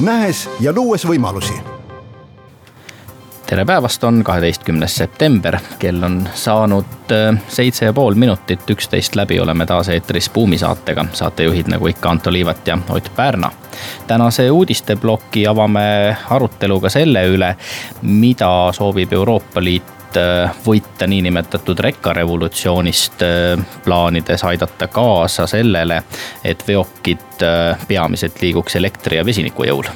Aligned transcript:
nähes 0.00 0.48
ja 0.60 0.72
luues 0.72 1.06
võimalusi 1.06 1.54
tere 3.48 3.64
päevast, 3.64 4.04
on 4.04 4.24
kaheteistkümnes 4.24 4.96
september, 4.96 5.56
kell 5.78 6.02
on 6.02 6.28
saanud 6.34 7.12
äh, 7.12 7.38
seitse 7.48 7.84
ja 7.88 7.92
pool 7.92 8.14
minutit, 8.14 8.70
üksteist 8.70 9.16
läbi, 9.16 9.40
oleme 9.40 9.66
taas 9.66 9.88
eetris 9.88 10.28
Buumi 10.30 10.58
saatega. 10.58 11.06
saatejuhid 11.12 11.70
nagu 11.72 11.88
ikka 11.88 12.10
Anto 12.10 12.32
Liivat 12.32 12.66
ja 12.66 12.78
Ott 12.90 13.10
Pärna. 13.16 13.50
tänase 14.06 14.50
uudisteploki 14.50 15.46
avame 15.46 16.16
aruteluga 16.30 16.88
selle 16.88 17.24
üle, 17.26 17.56
mida 18.02 18.50
soovib 18.72 19.12
Euroopa 19.12 19.64
Liit 19.64 19.97
äh, 20.16 20.50
võita 20.66 21.06
niinimetatud 21.06 21.78
rekkarevolutsioonist, 21.78 23.22
äh, 23.22 23.64
plaanides 23.84 24.44
aidata 24.44 24.88
kaasa 24.88 25.46
sellele, 25.46 26.02
et 26.44 26.64
veokid 26.68 27.42
peamiselt 27.88 28.40
liiguks 28.42 28.76
elektri 28.76 29.16
ja 29.16 29.24
vesiniku 29.24 29.66
jõul 29.68 29.90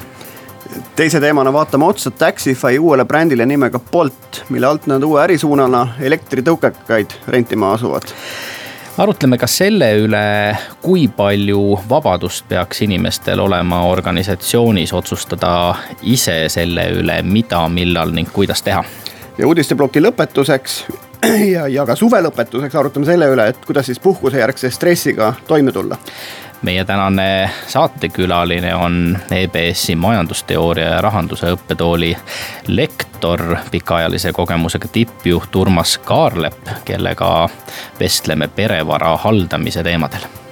teise 0.95 1.19
teemana 1.21 1.51
vaatame 1.53 1.85
otsa 1.85 2.11
Taxify 2.11 2.79
uuele 2.79 3.05
brändile 3.05 3.45
nimega 3.45 3.79
Bolt, 3.91 4.43
mille 4.49 4.67
alt 4.67 4.87
nad 4.89 5.03
uue 5.03 5.21
ärisuunana 5.21 5.87
elektritõukekaid 6.01 7.13
rentima 7.27 7.73
asuvad 7.75 8.13
arutleme 8.97 9.37
ka 9.41 9.47
selle 9.49 9.87
üle, 10.03 10.25
kui 10.81 11.07
palju 11.09 11.79
vabadust 11.89 12.45
peaks 12.49 12.83
inimestel 12.85 13.41
olema 13.41 13.83
organisatsioonis 13.89 14.93
otsustada 14.93 15.53
ise 16.01 16.43
selle 16.53 16.89
üle, 16.99 17.17
mida, 17.25 17.65
millal 17.73 18.13
ning 18.13 18.29
kuidas 18.33 18.61
teha. 18.61 18.83
Ja 19.37 19.47
uudisteploki 19.47 20.01
lõpetuseks 20.01 20.83
ja, 21.53 21.67
ja 21.67 21.85
ka 21.85 21.95
suve 21.95 22.21
lõpetuseks 22.23 22.77
arutame 22.79 23.07
selle 23.07 23.29
üle, 23.31 23.47
et 23.49 23.65
kuidas 23.65 23.89
siis 23.89 23.99
puhkusejärgse 24.03 24.71
stressiga 24.71 25.33
toime 25.47 25.71
tulla. 25.71 25.97
Meie 26.63 26.85
tänane 26.87 27.49
saatekülaline 27.67 28.75
on 28.75 29.17
EBS-i 29.31 29.97
majandusteooria 29.99 30.93
ja 30.93 31.01
rahanduse 31.03 31.49
õppetooli 31.57 32.13
lektor, 32.67 33.57
pikaajalise 33.71 34.31
kogemusega 34.31 34.87
tippjuht 34.87 35.55
Urmas 35.59 35.97
Kaarlep, 36.05 36.71
kellega 36.85 37.49
vestleme 37.99 38.47
perevara 38.47 39.17
haldamise 39.25 39.83
teemadel 39.83 40.42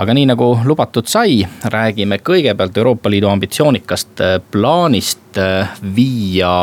aga 0.00 0.14
nii 0.16 0.30
nagu 0.30 0.46
lubatud 0.64 1.08
sai, 1.10 1.42
räägime 1.68 2.20
kõigepealt 2.24 2.78
Euroopa 2.80 3.10
Liidu 3.12 3.28
ambitsioonikast 3.28 4.22
plaanist 4.50 5.40
viia 5.94 6.54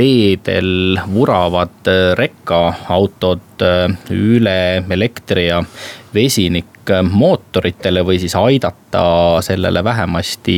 teedel 0.00 1.00
vuravad 1.12 1.88
äh, 1.88 2.12
rekkaautod 2.16 3.62
äh, 3.62 3.90
üle 4.10 4.84
elektri 4.90 5.48
ja 5.48 5.60
vesinikmootoritele 6.14 8.02
või 8.06 8.16
siis 8.22 8.34
aidata 8.38 9.02
sellele 9.44 9.84
vähemasti 9.84 10.56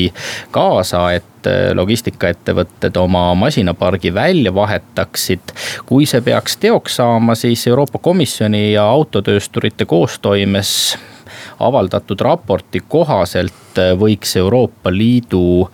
kaasa, 0.54 1.04
et 1.18 1.50
äh, 1.50 1.72
logistikaettevõtted 1.74 2.96
oma 3.02 3.32
masinapargi 3.34 4.14
välja 4.14 4.54
vahetaksid. 4.54 5.56
kui 5.86 6.06
see 6.06 6.20
peaks 6.20 6.56
teoks 6.56 7.00
saama, 7.02 7.34
siis 7.34 7.66
Euroopa 7.66 7.98
Komisjoni 7.98 8.72
ja 8.72 8.86
autotöösturite 8.94 9.84
koostoimes 9.90 10.98
avaldatud 11.66 12.20
raporti 12.20 12.82
kohaselt 12.88 13.78
äh, 13.78 13.92
võiks 13.98 14.36
Euroopa 14.36 14.90
Liidu 14.92 15.68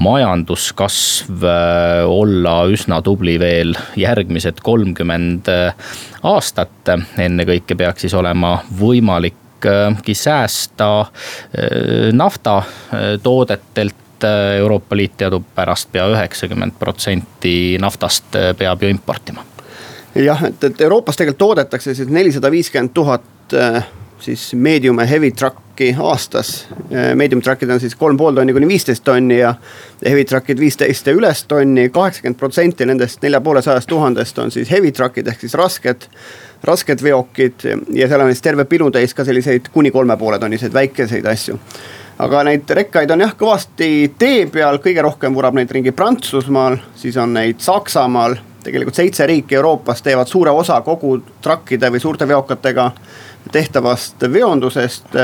majanduskasv 0.00 1.44
äh, 1.44 2.04
olla 2.08 2.56
üsna 2.72 3.00
tubli 3.04 3.36
veel 3.40 3.74
järgmised 4.00 4.62
kolmkümmend 4.64 5.50
äh, 5.52 5.74
aastat. 6.22 6.70
ennekõike 7.18 7.76
peaks 7.76 8.04
siis 8.04 8.14
olema 8.14 8.58
võimalikki 8.78 10.14
säästa 10.14 11.06
naftatoodetelt 12.12 14.26
Euroopa 14.58 14.96
Liit 14.96 15.16
teadupärast 15.20 15.88
pea 15.92 16.04
üheksakümmend 16.12 16.76
protsenti 16.78 17.76
naftast 17.80 18.36
peab 18.58 18.82
ju 18.82 18.92
importima. 18.92 19.44
jah, 20.14 20.44
et, 20.44 20.64
et 20.64 20.80
Euroopas 20.80 21.16
tegelikult 21.16 21.38
toodetakse 21.38 21.94
siis 21.94 22.08
nelisada 22.08 22.50
viiskümmend 22.50 22.92
tuhat 22.94 23.54
siis 24.24 24.54
medium 24.54 24.98
ja 24.98 25.06
heavy 25.06 25.30
truck'i 25.36 25.90
aastas. 26.00 26.66
Medium 27.14 27.42
truck'id 27.42 27.70
on 27.70 27.80
siis 27.82 27.96
kolm 27.98 28.16
pool 28.16 28.36
tonni 28.36 28.54
kuni 28.56 28.68
viisteist 28.68 29.04
tonni 29.04 29.38
ja 29.38 29.54
heavy 30.04 30.24
truck'id 30.24 30.60
viisteist 30.60 31.06
ja 31.06 31.16
üles 31.16 31.44
tonni. 31.48 31.88
kaheksakümmend 31.90 32.38
protsenti 32.38 32.86
nendest 32.86 33.22
nelja 33.22 33.40
poole 33.40 33.62
sajast 33.62 33.88
tuhandest 33.88 34.38
on 34.38 34.50
siis 34.54 34.70
heavy 34.70 34.92
truck'id 34.92 35.28
ehk 35.28 35.44
siis 35.44 35.54
rasked, 35.60 36.08
rasked 36.64 37.02
veokid 37.02 37.68
ja 37.92 38.08
seal 38.08 38.24
on 38.24 38.32
siis 38.32 38.42
terve 38.42 38.64
pilutäis 38.64 39.14
ka 39.14 39.24
selliseid 39.24 39.68
kuni 39.72 39.90
kolme 39.90 40.16
poole 40.16 40.38
tonniseid 40.38 40.74
väikeseid 40.74 41.26
asju 41.26 41.58
aga 42.18 42.42
neid 42.46 42.70
rekkaid 42.78 43.10
on 43.10 43.24
jah 43.24 43.34
kõvasti 43.38 43.90
tee 44.18 44.46
peal, 44.52 44.78
kõige 44.82 45.02
rohkem 45.02 45.34
vurab 45.34 45.56
neid 45.58 45.70
ringi 45.74 45.92
Prantsusmaal, 45.92 46.78
siis 46.96 47.16
on 47.16 47.34
neid 47.34 47.62
Saksamaal. 47.64 48.36
tegelikult 48.64 48.96
seitse 48.96 49.26
riiki 49.26 49.54
Euroopas 49.54 50.00
teevad 50.02 50.28
suure 50.28 50.50
osa 50.50 50.80
kogu 50.80 51.18
truck'ide 51.42 51.90
või 51.92 52.00
suurte 52.00 52.28
veokatega 52.28 52.90
tehtavast 53.52 54.22
veondusest. 54.32 55.14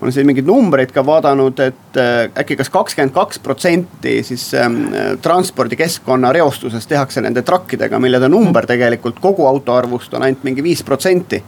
olen 0.00 0.12
siin 0.12 0.26
mingeid 0.26 0.46
numbreid 0.46 0.92
ka 0.94 1.02
vaadanud, 1.06 1.58
et 1.58 1.96
äh, 1.98 2.30
äkki 2.38 2.56
kas 2.56 2.70
kakskümmend 2.70 3.14
kaks 3.14 3.40
protsenti 3.42 4.22
siis 4.22 4.54
ähm, 4.54 4.84
transpordikeskkonna 5.22 6.30
reostusest 6.32 6.88
tehakse 6.88 7.20
nende 7.20 7.42
trakkidega, 7.42 7.98
millede 7.98 8.28
number 8.28 8.66
tegelikult 8.66 9.18
kogu 9.20 9.46
auto 9.46 9.74
arvust 9.74 10.14
on 10.14 10.22
ainult 10.22 10.44
mingi 10.46 10.62
viis 10.62 10.84
protsenti 10.86 11.42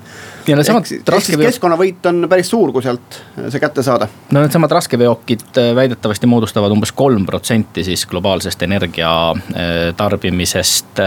ja 0.46 0.56
needsamad 0.56 0.88
raskeveokid. 1.14 1.46
keskkonnavõit 1.46 2.06
on 2.10 2.26
päris 2.30 2.50
suur, 2.50 2.72
kui 2.72 2.84
sealt 2.84 3.18
äh, 3.38 3.48
see 3.52 3.62
kätte 3.62 3.84
saada. 3.86 4.08
no 4.30 4.42
needsamad 4.42 4.72
raskeveokid 4.76 5.60
äh, 5.60 5.70
väidetavasti 5.76 6.28
moodustavad 6.30 6.72
umbes 6.74 6.92
kolm 6.96 7.26
protsenti 7.26 7.84
siis 7.86 8.06
globaalsest 8.10 8.62
energia 8.66 9.12
äh, 9.30 9.94
tarbimisest. 9.96 11.02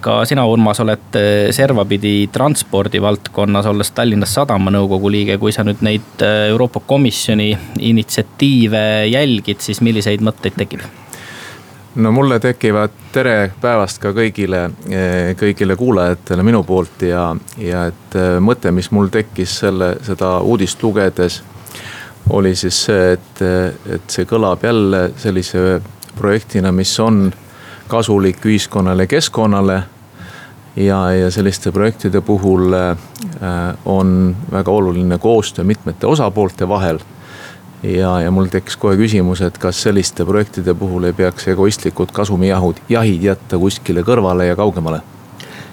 ka 0.00 0.20
sina, 0.28 0.44
Urmas, 0.46 0.80
oled 0.80 1.16
servapidi 1.50 2.28
transpordi 2.32 3.00
valdkonnas, 3.02 3.66
olles 3.66 3.90
Tallinnas 3.90 4.34
Sadama 4.36 4.70
nõukogu 4.70 5.10
liige, 5.10 5.38
kui 5.42 5.52
sa 5.52 5.64
nüüd 5.66 5.82
neid 5.82 6.22
Euroopa 6.22 6.80
Komisjoni 6.86 7.48
initsiatiive 7.90 8.84
jälgid, 9.10 9.64
siis 9.64 9.82
milliseid 9.82 10.22
mõtteid 10.22 10.58
tekib? 10.60 10.84
No 11.96 12.12
mulle 12.12 12.40
tekivad 12.40 12.90
tere 13.12 13.52
päevast 13.60 13.98
ka 14.02 14.12
kõigile, 14.16 14.66
eh, 14.90 15.32
kõigile 15.38 15.76
kuulajatele 15.76 16.44
minu 16.44 16.62
poolt 16.66 17.06
ja, 17.08 17.30
ja 17.58 17.86
et 17.90 18.16
eh, 18.18 18.36
mõte, 18.40 18.70
mis 18.72 18.90
mul 18.92 19.08
tekkis 19.12 19.58
selle, 19.62 19.94
seda 20.04 20.36
uudist 20.44 20.82
lugedes. 20.82 21.42
oli 22.30 22.54
siis 22.56 22.84
see, 22.84 23.12
et, 23.12 23.42
et 23.94 24.10
see 24.10 24.26
kõlab 24.26 24.64
jälle 24.64 25.10
sellise 25.16 25.80
projektina, 26.18 26.72
mis 26.72 26.98
on 27.00 27.32
kasulik 27.88 28.44
ühiskonnale, 28.44 29.06
keskkonnale. 29.06 29.82
ja, 30.76 31.12
ja 31.12 31.30
selliste 31.30 31.72
projektide 31.72 32.20
puhul 32.20 32.74
on 33.84 34.36
väga 34.52 34.70
oluline 34.70 35.18
koostöö 35.18 35.64
mitmete 35.64 36.06
osapoolte 36.06 36.68
vahel 36.68 36.98
ja, 37.86 38.20
ja 38.20 38.30
mul 38.34 38.50
tekkis 38.52 38.76
kohe 38.80 38.96
küsimus, 38.98 39.42
et 39.46 39.58
kas 39.62 39.82
selliste 39.86 40.24
projektide 40.26 40.74
puhul 40.74 41.08
ei 41.08 41.16
peaks 41.16 41.48
egoistlikud 41.52 42.12
kasumijahud, 42.16 42.80
jahid 42.88 43.22
jätta 43.30 43.60
kuskile 43.62 44.04
kõrvale 44.06 44.50
ja 44.50 44.56
kaugemale 44.58 45.02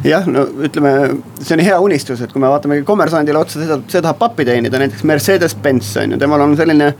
jah, 0.04 0.25
no 0.27 0.45
ütleme, 0.68 0.94
see 1.39 1.57
on 1.57 1.63
hea 1.63 1.80
unistus, 1.80 2.21
et 2.24 2.31
kui 2.33 2.42
me 2.44 2.51
vaatame 2.51 2.81
kommersandile 2.88 3.39
otsa, 3.39 3.62
seda, 3.62 3.80
see 3.88 4.01
tahab 4.04 4.19
pappi 4.19 4.45
teenida, 4.48 4.81
näiteks 4.81 5.06
Mercedes-Benz 5.07 5.94
on 6.01 6.15
ju, 6.15 6.21
temal 6.21 6.44
on 6.44 6.57
selline 6.60 6.94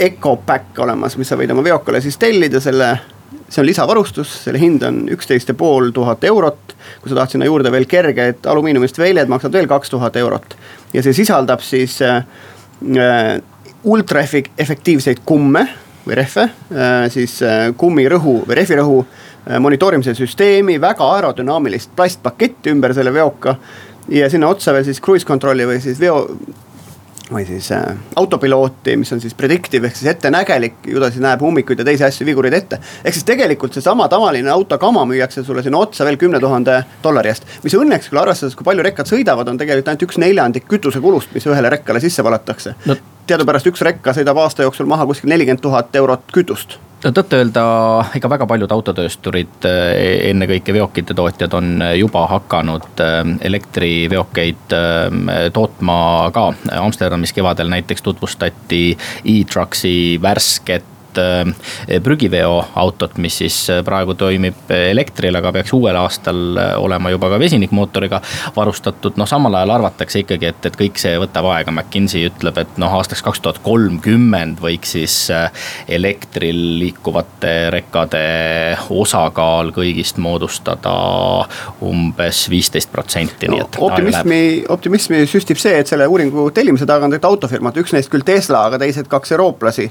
Ecopack 0.00 0.78
olemas, 0.80 1.18
mis 1.20 1.28
sa 1.28 1.36
võid 1.36 1.52
oma 1.52 1.64
veokale 1.64 2.00
siis 2.00 2.16
tellida 2.20 2.60
selle. 2.60 2.94
see 3.50 3.60
on 3.60 3.66
lisavarustus, 3.66 4.30
selle 4.44 4.58
hind 4.62 4.82
on 4.86 5.02
üksteist 5.10 5.48
ja 5.50 5.54
pool 5.54 5.90
tuhat 5.90 6.24
eurot. 6.24 6.74
kui 7.02 7.10
sa 7.10 7.14
tahad 7.14 7.30
sinna 7.30 7.46
juurde 7.46 7.70
veel 7.72 7.86
kerged 7.86 8.46
alumiiniumist 8.46 8.98
väljed, 8.98 9.28
maksad 9.28 9.52
veel 9.52 9.66
kaks 9.66 9.90
tuhat 9.90 10.16
eurot. 10.16 10.56
ja 10.94 11.02
see 11.02 11.12
sisaldab 11.12 11.60
siis 11.60 12.00
äh, 12.02 12.24
ultraefektiivseid 13.84 15.22
kumme 15.24 15.64
või 16.06 16.16
rehve, 16.18 16.46
äh, 16.72 17.04
siis 17.12 17.38
äh, 17.44 17.68
kummirõhu 17.76 18.40
või 18.48 18.58
rehvirõhu 18.60 18.98
äh, 19.04 19.58
monitoorimise 19.60 20.14
süsteemi, 20.16 20.80
väga 20.80 21.06
aerodünaamilist 21.16 21.92
plastpaketti 21.96 22.72
ümber 22.74 22.94
selle 22.96 23.12
veoka. 23.14 23.56
ja 24.08 24.30
sinna 24.30 24.48
otsa 24.48 24.72
veel 24.72 24.84
siis 24.84 25.00
cruise 25.00 25.26
control'i 25.26 25.66
või 25.66 25.80
siis 25.80 26.00
veo, 26.00 26.24
või 27.32 27.44
siis 27.46 27.70
äh, 27.72 27.84
autopilooti, 28.16 28.96
mis 28.96 29.12
on 29.12 29.20
siis 29.22 29.34
predictive 29.34 29.86
ehk 29.86 29.96
siis 29.96 30.10
ettenägelik, 30.14 30.80
ju 30.86 31.00
ta 31.00 31.10
siis 31.10 31.22
näeb 31.22 31.42
ummikuid 31.46 31.78
ja 31.78 31.86
teisi 31.86 32.04
asju, 32.06 32.26
vigureid 32.26 32.56
ette. 32.56 32.80
ehk 33.04 33.14
siis 33.14 33.26
tegelikult 33.28 33.76
seesama 33.76 34.08
tavaline 34.08 34.50
autokama 34.50 35.04
müüakse 35.08 35.44
sulle 35.44 35.62
sinna 35.62 35.78
otsa 35.78 36.04
veel 36.04 36.18
kümne 36.18 36.40
tuhande 36.40 36.82
dollari 37.04 37.32
eest. 37.32 37.46
mis 37.64 37.76
õnneks 37.78 38.10
küll 38.10 38.22
arvestades, 38.22 38.56
kui 38.58 38.66
palju 38.66 38.84
rekkad 38.86 39.10
sõidavad, 39.10 39.48
on 39.48 39.58
tegelikult 39.58 39.88
ainult 39.92 40.06
üks 40.08 40.18
neljandik 40.18 40.68
kütusekulust, 40.68 41.34
mis 41.34 41.46
ühele 41.46 41.70
rekkale 41.70 42.02
sisse 42.02 42.24
valatakse 42.26 42.74
no.. 42.86 42.98
teadupärast 43.26 43.70
üks 43.70 43.86
rekka 43.86 44.16
sõidab 44.16 44.42
aasta 44.42 44.66
jooksul 44.66 44.90
maha 44.90 45.06
kuskil 45.06 45.30
nelikümmend 45.30 45.62
tuhat 45.62 45.96
eurot 46.02 46.32
kütust 46.34 46.80
no 47.04 47.12
tõtt-öelda 47.16 47.64
ikka 48.16 48.30
väga 48.30 48.46
paljud 48.50 48.72
autotöösturid, 48.74 49.56
eh, 49.68 50.30
ennekõike 50.30 50.74
veokite 50.76 51.16
tootjad 51.16 51.54
on 51.56 51.84
juba 51.96 52.26
hakanud 52.34 53.02
eh, 53.04 53.20
elektriveokeid 53.50 54.76
eh, 54.76 55.50
tootma 55.56 55.98
ka. 56.34 56.46
Amsterdamis 56.80 57.32
kevadel 57.36 57.72
näiteks 57.72 58.04
tutvustati 58.06 58.84
e-trucks'i 59.24 60.18
värsket 60.22 60.99
Äh, 61.18 62.00
prügiveoautot, 62.02 63.16
mis 63.18 63.38
siis 63.38 63.56
äh, 63.70 63.80
praegu 63.84 64.14
toimib 64.14 64.70
elektril, 64.70 65.34
aga 65.36 65.52
peaks 65.52 65.72
uuel 65.74 65.96
aastal 65.98 66.58
olema 66.78 67.10
juba 67.10 67.30
ka 67.32 67.38
vesinikmootoriga 67.40 68.20
varustatud. 68.56 69.16
noh, 69.18 69.28
samal 69.28 69.54
ajal 69.58 69.74
arvatakse 69.74 70.22
ikkagi, 70.22 70.50
et, 70.52 70.68
et 70.70 70.78
kõik 70.78 71.00
see 71.00 71.16
võtab 71.18 71.48
aega, 71.50 71.74
McKinsey 71.74 72.28
ütleb, 72.28 72.60
et 72.62 72.78
noh, 72.80 72.94
aastaks 72.98 73.24
kaks 73.26 73.42
tuhat 73.42 73.60
kolmkümmend 73.64 74.60
võiks 74.62 74.94
siis 74.94 75.16
elektril 75.88 76.60
liikuvate 76.80 77.54
rekkade 77.74 78.22
osakaal 78.90 79.72
kõigist 79.74 80.18
moodustada 80.22 80.94
umbes 81.86 82.46
viisteist 82.50 82.92
protsenti, 82.92 83.50
nii 83.50 83.64
et. 83.64 83.80
optimismi, 83.82 84.40
optimismi 84.68 85.24
süstib 85.30 85.60
see, 85.60 85.78
et 85.82 85.90
selle 85.90 86.06
uuringu 86.10 86.50
tellimise 86.54 86.88
taga 86.88 87.06
on 87.06 87.14
tegelikult 87.14 87.40
autofirmad, 87.40 87.78
üks 87.82 87.94
neist 87.96 88.10
küll 88.12 88.26
Tesla, 88.26 88.66
aga 88.70 88.80
teised 88.82 89.08
kaks 89.10 89.34
eurooplasi 89.36 89.90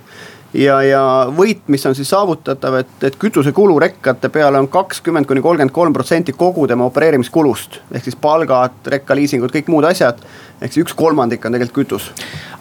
ja, 0.53 0.79
ja 0.85 1.01
võit, 1.35 1.61
mis 1.67 1.85
on 1.85 1.95
siis 1.97 2.09
saavutatav, 2.09 2.79
et, 2.81 2.91
et 3.05 3.17
kütusekulu 3.19 3.77
rekkate 3.81 4.31
peale 4.33 4.59
on 4.61 4.69
kakskümmend 4.71 5.27
kuni 5.29 5.43
kolmkümmend 5.45 5.73
kolm 5.75 5.95
protsenti 5.95 6.33
kogu 6.37 6.67
tema 6.67 6.87
opereerimiskulust. 6.89 7.79
ehk 7.91 8.07
siis 8.07 8.17
palgad, 8.19 8.79
rekkaliisingud, 8.85 9.53
kõik 9.53 9.69
muud 9.71 9.87
asjad. 9.89 10.21
ehk 10.61 10.73
siis 10.73 10.85
üks 10.85 10.95
kolmandik 10.97 11.45
on 11.45 11.57
tegelikult 11.57 11.85
kütus. 11.85 12.11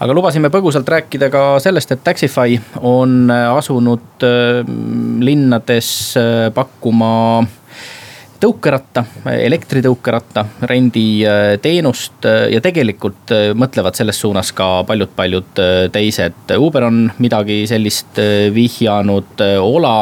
aga 0.01 0.15
lubasime 0.15 0.51
põgusalt 0.53 0.89
rääkida 0.89 1.31
ka 1.31 1.45
sellest, 1.63 1.93
et 1.93 2.05
Taxify 2.05 2.61
on 2.81 3.31
asunud 3.31 4.27
äh, 4.27 4.65
linnades 5.21 6.17
äh, 6.17 6.49
pakkuma 6.55 7.47
tõukeratta, 8.41 9.05
elektritõukeratta 9.33 10.45
renditeenust 10.71 12.27
äh, 12.29 12.47
ja 12.55 12.63
tegelikult 12.65 13.33
äh, 13.35 13.51
mõtlevad 13.59 13.99
selles 13.99 14.21
suunas 14.21 14.53
ka 14.57 14.85
paljud-paljud 14.89 15.63
äh, 15.63 15.77
teised. 15.95 16.55
Uber 16.57 16.87
on 16.89 17.05
midagi 17.19 17.61
sellist 17.71 18.19
vihjanud, 18.55 19.43
Ola 19.63 19.99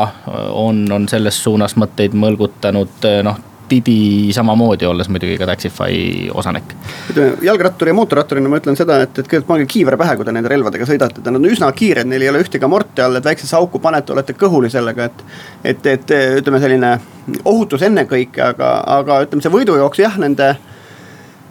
on, 0.52 0.84
on 0.92 1.08
selles 1.08 1.38
suunas 1.42 1.76
mõtteid 1.80 2.16
mõlgutanud, 2.16 3.08
noh 3.26 3.44
Didi 3.70 4.32
samamoodi, 4.34 4.86
olles 4.86 5.08
muidugi 5.10 5.38
ka 5.40 5.48
Taxify 5.48 6.28
osanik. 6.34 6.74
ütleme 7.10 7.36
jalgratturi 7.42 7.90
ja 7.90 7.96
mootorratturina 7.98 8.50
ma 8.50 8.60
ütlen 8.60 8.78
seda, 8.78 9.00
et, 9.02 9.10
et 9.18 9.26
kõigepealt 9.26 9.48
pange 9.48 9.66
kiiver 9.70 9.96
pähe, 9.98 10.14
kui 10.16 10.28
te 10.28 10.34
nende 10.34 10.50
relvadega 10.52 10.86
sõidate, 10.86 11.24
nad 11.24 11.40
on 11.40 11.50
üsna 11.50 11.72
kiired, 11.74 12.06
neil 12.06 12.22
ei 12.22 12.30
ole 12.30 12.44
ühtegi 12.44 12.64
amorti 12.64 13.02
all, 13.02 13.18
et 13.18 13.26
väiksesse 13.26 13.56
auku 13.58 13.82
panete, 13.82 14.14
olete 14.14 14.36
kõhuli 14.38 14.70
sellega, 14.70 15.10
et. 15.10 15.26
et, 15.64 15.90
et 15.96 16.16
ütleme, 16.40 16.62
selline 16.62 16.94
ohutus 17.44 17.82
ennekõike, 17.82 18.42
aga, 18.52 18.72
aga 19.00 19.20
ütleme, 19.26 19.42
see 19.42 19.54
võidujooks 19.58 20.02
jah, 20.04 20.18
nende 20.22 20.54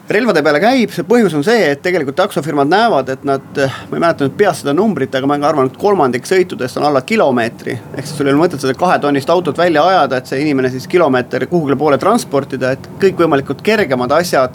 relvade 0.10 0.44
peale 0.46 0.60
käib, 0.62 0.94
see 0.94 1.06
põhjus 1.08 1.34
on 1.38 1.44
see, 1.46 1.72
et 1.72 1.82
tegelikult 1.84 2.18
taksofirmad 2.20 2.70
näevad, 2.70 3.10
et 3.16 3.24
nad, 3.28 3.46
ma 3.90 3.98
ei 3.98 4.04
mäleta 4.04 4.28
nüüd 4.28 4.38
peast 4.38 4.64
seda 4.64 4.76
numbrit, 4.78 5.16
aga 5.18 5.30
ma 5.30 5.38
arvan, 5.50 5.72
et 5.72 5.80
kolmandik 5.82 6.30
sõitudest 6.30 6.78
on 6.80 6.86
alla 6.90 7.02
kilomeetri. 7.02 7.78
ehk 7.96 8.06
siis 8.06 8.18
sul 8.18 8.30
ei 8.30 8.36
ole 8.36 8.44
mõtet 8.44 8.62
seda 8.62 8.76
kahetonnist 8.78 9.30
autot 9.34 9.58
välja 9.58 9.86
ajada, 9.86 10.22
et 10.22 10.30
see 10.30 10.42
inimene 10.46 10.70
siis 10.74 10.88
kilomeeter 10.88 11.48
kuhugile 11.50 11.78
poole 11.80 11.98
transportida, 12.02 12.76
et 12.76 12.90
kõikvõimalikud 13.02 13.64
kergemad 13.66 14.14
asjad 14.20 14.54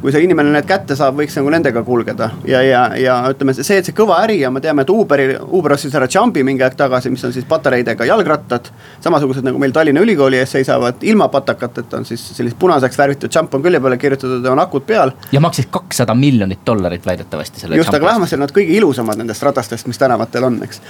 kui 0.00 0.12
see 0.14 0.24
inimene 0.24 0.52
need 0.54 0.66
kätte 0.68 0.96
saab, 0.96 1.18
võiks 1.18 1.36
nagu 1.36 1.50
nendega 1.52 1.82
kulgeda 1.84 2.30
ja, 2.48 2.62
ja, 2.64 2.82
ja 2.96 3.16
ütleme 3.32 3.52
see, 3.56 3.80
et 3.80 3.88
see 3.88 3.96
kõva 3.96 4.20
äri 4.24 4.38
ja 4.40 4.50
me 4.52 4.62
teame, 4.64 4.84
et 4.86 4.92
Uberi, 4.92 5.34
Uber 5.56 5.74
ostis 5.76 5.94
ära 5.96 6.08
Jumpi 6.10 6.44
mingi 6.46 6.64
aeg 6.64 6.76
tagasi, 6.78 7.12
mis 7.12 7.24
on 7.26 7.34
siis 7.34 7.44
patareidega 7.48 8.06
jalgrattad. 8.08 8.70
samasugused 9.04 9.44
nagu 9.44 9.60
meil 9.60 9.74
Tallinna 9.76 10.00
Ülikooli 10.04 10.40
ees 10.40 10.54
seisavad 10.56 11.04
ilma 11.04 11.28
patakateta 11.32 12.00
on 12.00 12.08
siis 12.08 12.24
sellised 12.36 12.58
punaseks 12.60 12.98
värvitud 12.98 13.34
Jump 13.34 13.54
on 13.54 13.66
külje 13.66 13.80
peale 13.80 14.00
kirjutatud 14.00 14.44
ja 14.44 14.54
on 14.54 14.64
akud 14.64 14.86
peal. 14.88 15.12
ja 15.32 15.40
maksis 15.40 15.68
kakssada 15.70 16.14
miljonit 16.14 16.64
dollarit 16.66 17.06
väidetavasti 17.06 17.60
selle. 17.60 17.76
just, 17.76 17.94
aga 17.94 18.06
vähemasti 18.06 18.38
on 18.38 18.46
nad 18.46 18.56
kõige 18.56 18.80
ilusamad 18.80 19.20
nendest 19.20 19.44
ratastest, 19.44 19.86
mis 19.90 20.00
tänavatel 20.00 20.48
on, 20.48 20.62
eks. 20.64 20.82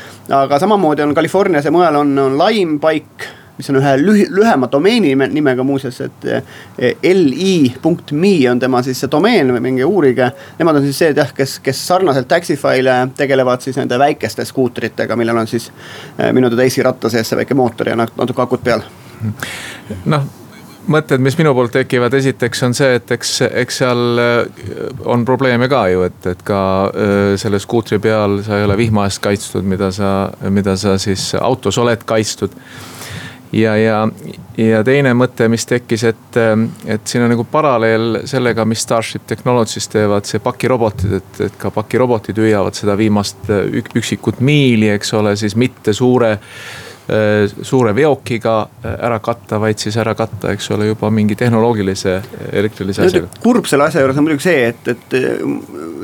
aga 0.42 0.58
samamoodi 0.62 1.02
on 1.02 1.14
Californias 1.14 1.66
ja 1.66 1.74
mujal 1.74 2.02
on, 2.04 2.18
on 2.18 2.38
Lime 2.38 2.78
Bike 2.78 3.39
mis 3.60 3.68
on 3.70 3.76
ühe 3.76 3.92
lühi-, 4.00 4.28
lühema 4.32 4.68
domeeni 4.72 5.12
nimega 5.28 5.64
muuseas, 5.66 6.00
et 6.00 6.24
eh, 6.24 6.96
li.me 7.02 8.32
on 8.50 8.60
tema 8.62 8.80
siis 8.82 9.02
see 9.02 9.12
domeen 9.12 9.52
minge 9.60 9.84
uurige. 9.84 10.30
Nemad 10.58 10.80
on 10.80 10.88
siis 10.88 11.02
see, 11.02 11.12
et 11.12 11.20
jah, 11.20 11.32
kes, 11.36 11.58
kes 11.64 11.84
sarnaselt 11.92 12.28
Taxify'le 12.30 12.96
tegelevad 13.16 13.60
siis 13.60 13.76
nende 13.76 13.98
väikeste 14.00 14.46
skuutritega, 14.48 15.16
millel 15.20 15.42
on 15.42 15.50
siis 15.50 15.68
eh, 16.16 16.30
minu 16.32 16.48
teada 16.48 16.64
esiratta 16.64 17.12
sees 17.12 17.28
see 17.28 17.40
väike 17.42 17.56
mootor 17.58 17.92
ja 17.92 17.96
natuke 18.00 18.46
akud 18.46 18.64
peal. 18.64 18.86
noh 20.08 20.28
mõtted, 20.90 21.20
mis 21.20 21.36
minu 21.38 21.52
poolt 21.54 21.74
tekivad, 21.76 22.14
esiteks 22.16 22.64
on 22.64 22.72
see, 22.74 22.94
et 22.96 23.12
eks, 23.12 23.34
eks 23.60 23.82
seal 23.82 24.22
eh, 24.22 24.62
on 25.04 25.26
probleeme 25.28 25.68
ka 25.68 25.82
ju, 25.92 26.06
et, 26.08 26.30
et 26.32 26.40
ka 26.46 26.62
selle 27.38 27.60
skuutri 27.60 28.00
peal 28.00 28.40
sa 28.46 28.56
ei 28.56 28.64
ole 28.64 28.78
vihma 28.80 29.04
eest 29.10 29.20
kaitstud, 29.22 29.68
mida 29.68 29.92
sa, 29.92 30.30
mida 30.48 30.78
sa 30.80 30.96
siis 30.98 31.34
autos 31.36 31.78
oled 31.78 32.08
kaitstud 32.08 32.56
ja, 33.52 33.76
ja, 33.76 34.08
ja 34.56 34.82
teine 34.86 35.14
mõte, 35.18 35.48
mis 35.50 35.66
tekkis, 35.66 36.04
et, 36.10 36.38
et 36.86 37.08
siin 37.08 37.24
on 37.24 37.32
nagu 37.34 37.46
paralleel 37.50 38.22
sellega, 38.30 38.66
mis 38.68 38.84
Starship 38.84 39.26
Technologies 39.30 39.88
teevad, 39.90 40.28
see 40.28 40.42
pakirobotid, 40.42 41.16
et, 41.20 41.40
et 41.48 41.58
ka 41.60 41.72
pakirobotid 41.74 42.38
püüavad 42.38 42.78
seda 42.78 42.96
viimast 42.98 43.50
üksikut 43.50 44.40
miili, 44.44 44.92
eks 44.94 45.12
ole, 45.18 45.34
siis 45.40 45.58
mitte 45.58 45.96
suure 45.96 46.36
suure 47.66 47.90
veokiga 47.90 48.52
ära 48.86 49.16
katta, 49.18 49.58
vaid 49.58 49.80
siis 49.82 49.96
ära 49.98 50.12
katta, 50.14 50.52
eks 50.54 50.70
ole, 50.76 50.86
juba 50.92 51.08
mingi 51.10 51.34
tehnoloogilise 51.34 52.12
elektrilise 52.52 53.02
asjaga. 53.02 53.32
kurb 53.42 53.66
selle 53.66 53.88
asja 53.88 54.04
juures 54.04 54.20
on 54.20 54.28
muidugi 54.28 54.46
see, 54.46 54.68
et, 54.68 54.90
et 54.92 55.16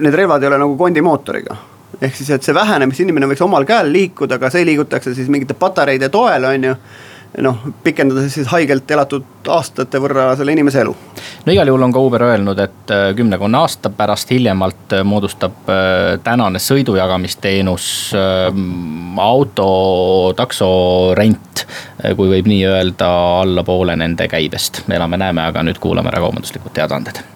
need 0.03 0.17
relvad 0.19 0.43
ei 0.43 0.51
ole 0.51 0.59
nagu 0.65 0.75
kondimootoriga 0.81 1.61
ehk 2.01 2.17
siis, 2.17 2.31
et 2.35 2.43
see 2.43 2.55
vähene, 2.57 2.89
mis 2.91 2.99
inimene 3.05 3.29
võiks 3.31 3.45
omal 3.45 3.65
käel 3.69 3.93
liikuda, 3.93 4.41
aga 4.41 4.51
see 4.53 4.67
liigutakse 4.67 5.15
siis 5.17 5.31
mingite 5.33 5.55
patareide 5.55 6.11
toel, 6.13 6.49
on 6.49 6.67
ju 6.71 6.75
noh, 7.43 7.59
pikendada 7.85 8.29
siis 8.29 8.49
haigelt 8.51 8.91
elatud 8.91 9.49
aastate 9.53 10.01
võrra 10.03 10.31
selle 10.39 10.55
inimese 10.57 10.81
elu. 10.83 10.95
no 11.47 11.53
igal 11.53 11.69
juhul 11.71 11.85
on 11.87 11.95
ka 11.95 12.03
Uber 12.03 12.25
öelnud, 12.31 12.61
et 12.63 12.95
äh, 12.95 13.11
kümnekonna 13.17 13.63
aasta 13.67 13.91
pärast 13.91 14.31
hiljemalt 14.33 14.97
äh, 14.97 15.05
moodustab 15.05 15.71
äh, 15.71 16.17
tänane 16.25 16.63
sõidujagamisteenus 16.63 17.87
auto, 19.21 19.69
taksorent, 20.37 21.65
kui 22.17 22.29
võib 22.31 22.51
nii 22.51 22.67
öelda, 22.69 23.09
alla 23.43 23.65
poole 23.67 23.97
nende 23.97 24.29
käibest. 24.29 24.85
elame-näeme, 24.89 25.49
aga 25.51 25.65
nüüd 25.67 25.81
kuulame 25.83 26.13
ära 26.13 26.23
kaubanduslikud 26.25 26.77
teadaanded 26.77 27.36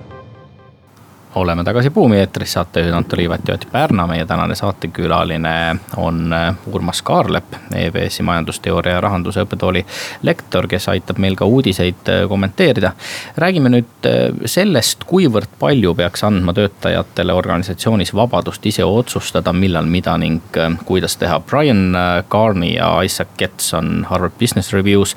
oleme 1.35 1.63
tagasi 1.63 1.89
Buumi 1.89 2.17
eetris, 2.17 2.53
saatejuhid 2.53 2.93
Anto 2.93 3.15
Liivat 3.15 3.47
ja 3.47 3.53
Ott 3.53 3.65
Pärna, 3.71 4.07
meie 4.07 4.25
tänane 4.25 4.55
saatekülaline 4.55 5.75
on 5.97 6.33
äh, 6.33 6.55
Urmas 6.67 7.01
Kaarlepp, 7.01 7.53
EBS-i 7.75 8.23
majandusteooria 8.23 8.93
ja 8.93 9.01
rahanduse 9.01 9.45
õppetooli 9.45 9.85
lektor, 10.27 10.67
kes 10.67 10.89
aitab 10.91 11.21
meil 11.23 11.35
ka 11.39 11.45
uudiseid 11.45 12.09
äh, 12.09 12.27
kommenteerida. 12.29 12.91
räägime 13.37 13.71
nüüd 13.71 14.07
äh, 14.07 14.43
sellest, 14.45 15.03
kuivõrd 15.07 15.55
palju 15.59 15.93
peaks 15.95 16.23
andma 16.27 16.53
töötajatele 16.53 17.33
organisatsioonis 17.33 18.13
vabadust 18.13 18.65
ise 18.65 18.85
otsustada, 18.85 19.53
millal, 19.53 19.85
mida 19.85 20.17
ning 20.17 20.41
kuidas 20.85 21.17
teha. 21.17 21.39
Brian 21.39 21.95
Carney 22.29 22.73
ja 22.75 22.91
Isaac 23.01 23.27
Getz 23.37 23.73
on 23.73 24.05
Harvard 24.09 24.35
Business 24.39 24.73
Reviews 24.73 25.15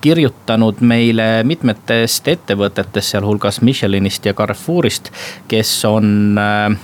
kirjutanud 0.00 0.80
meile 0.80 1.42
mitmetest 1.44 2.28
ettevõtetest, 2.28 3.16
sealhulgas 3.16 3.60
Michelinist 3.60 4.26
ja 4.26 4.34
Carrefourist 4.34 5.10
kes 5.56 5.72
on 5.88 6.38
äh, 6.38 6.76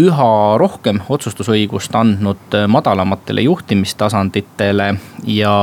üha 0.00 0.56
rohkem 0.60 1.00
otsustusõigust 1.12 1.94
andnud 1.98 2.54
madalamatele 2.70 3.42
juhtimistasanditele 3.44 4.86
ja 5.28 5.54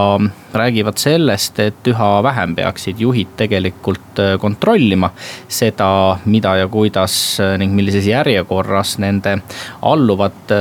räägivad 0.58 1.00
sellest, 1.02 1.60
et 1.64 1.88
üha 1.90 2.10
vähem 2.26 2.56
peaksid 2.58 3.00
juhid 3.02 3.34
tegelikult 3.40 4.22
kontrollima 4.42 5.10
seda, 5.48 5.90
mida 6.26 6.56
ja 6.62 6.68
kuidas 6.72 7.16
ning 7.62 7.76
millises 7.78 8.08
järjekorras 8.10 8.98
nende 9.02 9.38
alluvad 9.86 10.56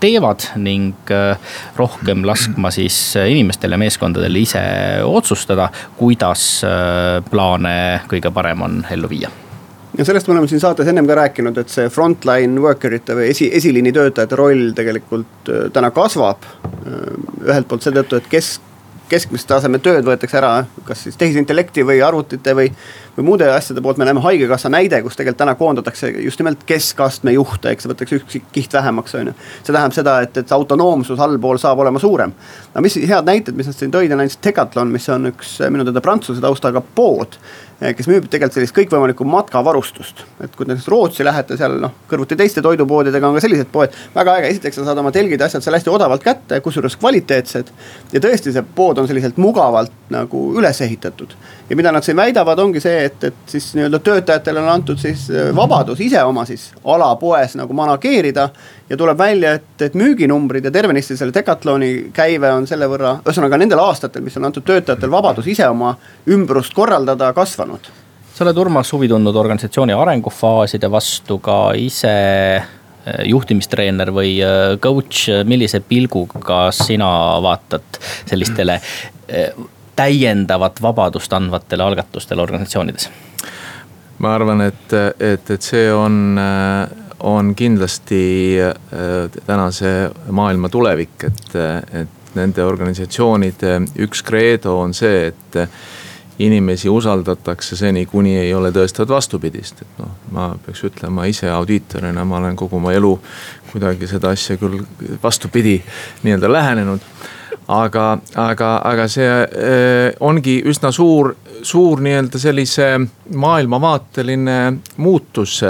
teevad 0.00 0.48
ning 0.56 1.14
rohkem 1.76 2.26
laskma 2.26 2.72
siis 2.74 2.98
inimestel 3.24 3.74
ja 3.74 3.80
meeskondadel 3.80 4.42
ise 4.42 4.64
otsustada, 5.06 5.70
kuidas 5.98 6.44
plaane 7.30 7.78
kõige 8.10 8.34
parem 8.34 8.68
on 8.68 8.84
ellu 8.90 9.10
viia 9.10 9.32
ja 9.98 10.04
sellest 10.04 10.28
me 10.28 10.34
oleme 10.34 10.48
siin 10.50 10.62
saates 10.62 10.88
ennem 10.90 11.06
ka 11.06 11.16
rääkinud, 11.18 11.58
et 11.60 11.72
see 11.72 11.88
frontline 11.92 12.60
worker 12.60 12.94
ite 12.96 13.16
või 13.16 13.30
esi, 13.30 13.48
esiliini 13.54 13.92
töötajate 13.94 14.38
roll 14.38 14.72
tegelikult 14.76 15.50
äh, 15.52 15.66
täna 15.74 15.90
kasvab. 15.94 16.46
Äh, 16.46 17.02
ühelt 17.46 17.68
poolt 17.70 17.86
seetõttu, 17.86 18.18
et 18.18 18.30
kes, 18.30 18.56
keskmise 19.10 19.48
taseme 19.50 19.80
tööd 19.84 20.06
võetakse 20.06 20.40
ära, 20.40 20.54
kas 20.88 21.06
siis 21.06 21.18
tehisintellekti 21.20 21.86
või 21.86 22.00
arvutite 22.04 22.56
või, 22.56 22.70
või 23.16 23.26
muude 23.28 23.48
asjade 23.52 23.82
poolt, 23.84 23.98
me 24.00 24.08
näeme 24.08 24.22
haigekassa 24.24 24.70
näide, 24.72 25.00
kus 25.02 25.16
tegelikult 25.16 25.40
täna 25.42 25.54
koondatakse 25.58 26.10
just 26.24 26.40
nimelt 26.42 26.64
keskastme 26.66 27.34
juhte, 27.34 27.74
eks 27.74 27.88
võetakse 27.90 28.18
üks 28.20 28.38
kiht 28.52 28.72
vähemaks, 28.74 29.14
on 29.18 29.30
ju. 29.30 29.36
see 29.62 29.72
tähendab 29.72 29.96
seda, 29.96 30.16
et, 30.26 30.36
et 30.42 30.52
autonoomsus 30.52 31.20
allpool 31.20 31.60
saab 31.62 31.84
olema 31.84 32.02
suurem. 32.02 32.34
aga 32.72 32.84
mis 32.84 32.98
head 33.00 33.30
näited, 33.30 33.54
mis 33.56 33.70
nad 33.70 33.78
siin 33.78 33.94
tõid, 33.94 34.12
on 34.12 34.22
näiteks 34.22 34.40
Decathlon, 34.44 34.94
mis 34.94 35.08
on 35.08 35.30
üks 35.32 35.56
minu 35.70 35.86
teada 35.86 36.02
prantsuse 36.04 36.42
taustaga 36.44 36.82
pood 36.94 37.38
Eh, 37.82 37.90
kes 37.92 38.06
müüb 38.06 38.28
tegelikult 38.30 38.54
sellist 38.54 38.74
kõikvõimalikku 38.76 39.26
matkavarustust. 39.26 40.22
et 40.44 40.54
kui 40.54 40.64
te 40.64 40.72
näiteks 40.72 40.86
Rootsi 40.88 41.24
lähete, 41.24 41.56
seal 41.58 41.74
noh, 41.82 41.90
kõrvuti 42.08 42.36
teiste 42.38 42.62
toidupoodidega 42.62 43.28
on 43.28 43.34
ka 43.34 43.42
sellised 43.42 43.68
poed, 43.72 43.90
väga 44.14 44.36
äge, 44.38 44.52
esiteks 44.54 44.78
sa 44.78 44.84
saad 44.86 45.00
oma 45.02 45.10
telgid 45.12 45.40
ja 45.40 45.48
asjad 45.50 45.64
seal 45.64 45.74
hästi 45.74 45.90
odavalt 45.90 46.22
kätte, 46.22 46.60
kusjuures 46.62 46.96
kvaliteetsed. 46.96 47.72
ja 48.12 48.20
tõesti, 48.20 48.52
see 48.54 48.64
pood 48.76 48.98
on 48.98 49.08
selliselt 49.10 49.36
mugavalt 49.36 49.92
nagu 50.14 50.44
üles 50.54 50.80
ehitatud. 50.86 51.34
Ja 51.68 51.76
mida 51.76 51.92
nad 51.92 52.04
siin 52.04 52.16
väidavad, 52.16 52.58
ongi 52.58 52.80
see, 52.80 53.04
et, 53.08 53.24
et 53.24 53.48
siis 53.48 53.70
nii-öelda 53.76 53.98
töötajatele 54.04 54.60
on 54.60 54.68
antud 54.68 55.00
siis 55.00 55.26
eh, 55.30 55.48
vabadus 55.56 56.00
ise 56.04 56.22
oma 56.24 56.44
siis 56.48 56.68
ala 56.84 57.14
poes 57.16 57.56
nagu 57.56 57.72
manageerida 57.76 58.48
ja 58.90 58.98
tuleb 59.00 59.18
välja, 59.18 59.54
et, 59.58 59.74
et 59.86 59.96
müüginumbrid 59.96 60.64
ja 60.64 60.72
tervenisti 60.74 61.16
selle 61.16 61.34
Decathloni 61.34 62.10
käive 62.12 62.52
on 62.52 62.68
selle 62.68 62.88
võrra, 62.90 63.16
ühesõnaga 63.24 63.58
nendel 63.60 63.80
aastatel, 63.80 64.24
mis 64.26 64.36
on 64.36 64.50
antud 64.50 64.66
töötajatel 64.66 65.12
vabadus 65.12 65.48
ise 65.48 65.68
oma 65.68 65.94
ümbrust 66.28 66.76
korraldada, 66.76 67.32
kasvanud. 67.32 67.92
sa 68.34 68.44
oled, 68.44 68.56
Urmas, 68.58 68.92
huvi 68.92 69.08
tundnud 69.08 69.36
organisatsiooni 69.36 69.96
arengufaaside 69.96 70.90
vastu 70.90 71.38
ka 71.38 71.58
ise 71.80 72.16
eh, 72.60 73.22
juhtimistreener 73.30 74.12
või 74.12 74.36
eh, 74.42 74.74
coach, 74.84 75.30
millise 75.48 75.80
pilguga 75.80 76.66
sina 76.76 77.08
vaatad 77.40 78.02
sellistele 78.28 78.80
eh, 79.28 79.54
täiendavat 79.96 80.82
vabadust 80.82 81.32
andvatele 81.32 81.82
algatustele 81.82 82.42
organisatsioonides? 82.42 83.08
ma 84.18 84.34
arvan, 84.34 84.60
et, 84.60 84.92
et, 85.20 85.50
et 85.50 85.62
see 85.62 85.88
on 85.92 86.38
on 87.24 87.54
kindlasti 87.56 88.56
äh, 88.60 89.30
tänase 89.46 90.10
maailma 90.30 90.68
tulevik, 90.68 91.24
et, 91.24 91.56
et 91.92 92.34
nende 92.34 92.64
organisatsioonide 92.64 93.78
üks 94.04 94.22
kreedo 94.26 94.76
on 94.82 94.94
see, 94.94 95.30
et 95.30 95.58
inimesi 96.38 96.90
usaldatakse 96.90 97.76
seni, 97.78 98.06
kuni 98.10 98.34
ei 98.38 98.54
ole 98.54 98.72
tõestatud 98.74 99.14
vastupidist, 99.14 99.84
et 99.84 100.00
noh, 100.02 100.10
ma 100.34 100.48
peaks 100.66 100.82
ütlema 100.88 101.28
ise 101.30 101.48
audiitorina, 101.50 102.24
ma 102.26 102.40
olen 102.40 102.58
kogu 102.58 102.80
oma 102.80 102.92
elu 102.94 103.12
kuidagi 103.70 104.08
seda 104.10 104.34
asja 104.34 104.58
küll 104.58 104.82
vastupidi 105.22 105.78
nii-öelda 106.24 106.50
lähenenud. 106.52 107.06
Aga, 107.68 108.18
aga, 108.36 108.70
aga 108.84 109.08
see 109.08 109.26
äh, 109.28 110.12
ongi 110.20 110.60
üsna 110.68 110.92
suur, 110.92 111.34
suur 111.62 112.02
nii-öelda 112.04 112.38
sellise 112.38 112.88
maailmavaateline 113.34 114.58
muutus 114.96 115.60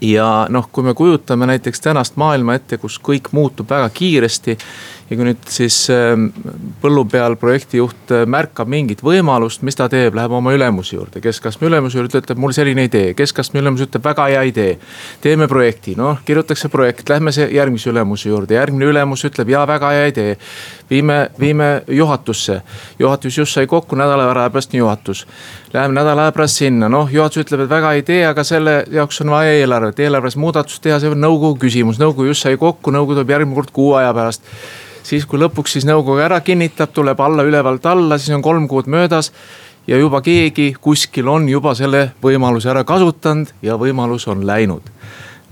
ja 0.00 0.46
noh, 0.50 0.68
kui 0.72 0.84
me 0.84 0.94
kujutame 0.94 1.46
näiteks 1.46 1.80
tänast 1.80 2.16
maailma 2.16 2.54
ette, 2.58 2.78
kus 2.78 2.98
kõik 3.02 3.32
muutub 3.32 3.70
väga 3.70 3.88
kiiresti 3.94 4.58
ja 5.08 5.16
kui 5.16 5.24
nüüd 5.24 5.46
siis 5.48 5.76
ähm, 5.92 6.28
põllu 6.82 7.04
peal 7.08 7.36
projektijuht 7.40 8.12
äh, 8.12 8.24
märkab 8.28 8.68
mingit 8.68 9.00
võimalust, 9.04 9.62
mis 9.64 9.78
ta 9.78 9.86
teeb, 9.88 10.16
läheb 10.18 10.34
oma 10.36 10.52
ülemuse 10.52 10.96
juurde, 10.96 11.22
keskastme 11.24 11.68
ülemuse 11.70 11.96
juurde, 11.98 12.20
ütleb? 12.20 12.40
Mul 12.40 12.52
selline 12.56 12.84
idee, 12.88 13.14
keskastme 13.16 13.62
ülemus 13.62 13.86
ütleb? 13.86 14.04
Väga 14.04 14.28
hea 14.28 14.42
idee. 14.50 14.76
teeme 15.24 15.48
projekti, 15.48 15.94
noh 15.96 16.20
kirjutatakse 16.24 16.68
projekt, 16.68 17.08
lähme 17.08 17.32
see 17.32 17.48
järgmise 17.56 17.88
ülemuse 17.90 18.28
juurde, 18.28 18.58
järgmine 18.58 18.90
ülemus 18.92 19.24
ütleb 19.24 19.48
ja 19.54 19.64
väga 19.68 19.92
hea 19.96 20.10
idee. 20.12 20.36
viime, 20.90 21.30
viime 21.40 21.82
juhatusse, 21.88 22.60
juhatus 22.98 23.38
just 23.38 23.52
sai 23.52 23.66
kokku 23.66 23.96
nädala 23.96 24.28
aja 24.32 24.50
pärast 24.50 24.74
on 24.74 24.78
juhatus. 24.78 25.26
Läheme 25.72 25.94
nädala 25.94 26.28
aja 26.28 26.32
pärast 26.32 26.60
sinna, 26.60 26.88
noh 26.88 27.08
juhatus 27.12 27.46
ütleb, 27.46 27.64
et 27.64 27.70
väga 27.70 27.94
hea 27.94 28.02
idee, 28.04 28.26
aga 28.26 28.44
selle 28.44 28.84
jaoks 28.92 29.20
on 29.24 29.30
vaja 29.30 29.56
eelarvet, 29.56 30.00
eelarves 30.00 30.36
muudatust 30.36 30.82
teha, 30.84 31.00
see 31.00 31.12
on 31.12 31.20
nõukogu 31.20 31.58
küsimus, 31.64 32.00
nõukogu 32.00 32.28
just 32.28 32.44
sai 32.44 32.60
kokku, 32.60 32.92
nõukogu 32.92 33.16
tuleb 33.16 33.36
järgmine 33.36 33.56
kord 33.56 33.72
kuu 33.72 33.94
aja 34.00 34.12
pärast 34.16 34.44
siis 35.08 35.24
kui 35.26 35.40
lõpuks 35.40 35.76
siis 35.76 35.86
nõukogu 35.88 36.20
ära 36.20 36.40
kinnitab, 36.44 36.92
tuleb 36.92 37.20
alla 37.24 37.44
ülevalt 37.46 37.86
alla, 37.88 38.18
siis 38.18 38.34
on 38.36 38.44
kolm 38.44 38.68
kuud 38.68 38.86
möödas. 38.86 39.32
ja 39.88 39.96
juba 39.96 40.20
keegi 40.20 40.74
kuskil 40.80 41.28
on 41.28 41.48
juba 41.48 41.72
selle 41.74 42.10
võimaluse 42.22 42.68
ära 42.68 42.84
kasutanud 42.84 43.54
ja 43.62 43.78
võimalus 43.80 44.28
on 44.28 44.46
läinud. 44.46 44.82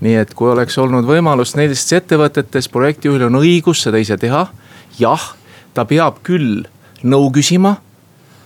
nii 0.00 0.14
et 0.14 0.34
kui 0.34 0.50
oleks 0.50 0.78
olnud 0.78 1.04
võimalus 1.04 1.56
nendes 1.56 1.92
ettevõtetes, 1.92 2.68
projektijuhil 2.68 3.26
on 3.30 3.40
õigus 3.40 3.82
seda 3.82 3.98
ise 3.98 4.16
teha. 4.16 4.46
jah, 4.98 5.34
ta 5.74 5.84
peab 5.84 6.22
küll 6.22 6.66
nõu 7.02 7.30
küsima. 7.32 7.76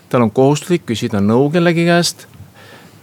tal 0.09 0.23
on 0.23 0.31
kohustuslik 0.31 0.87
küsida 0.87 1.21
nõu 1.21 1.50
kellegi 1.50 1.85
käest 1.85 2.26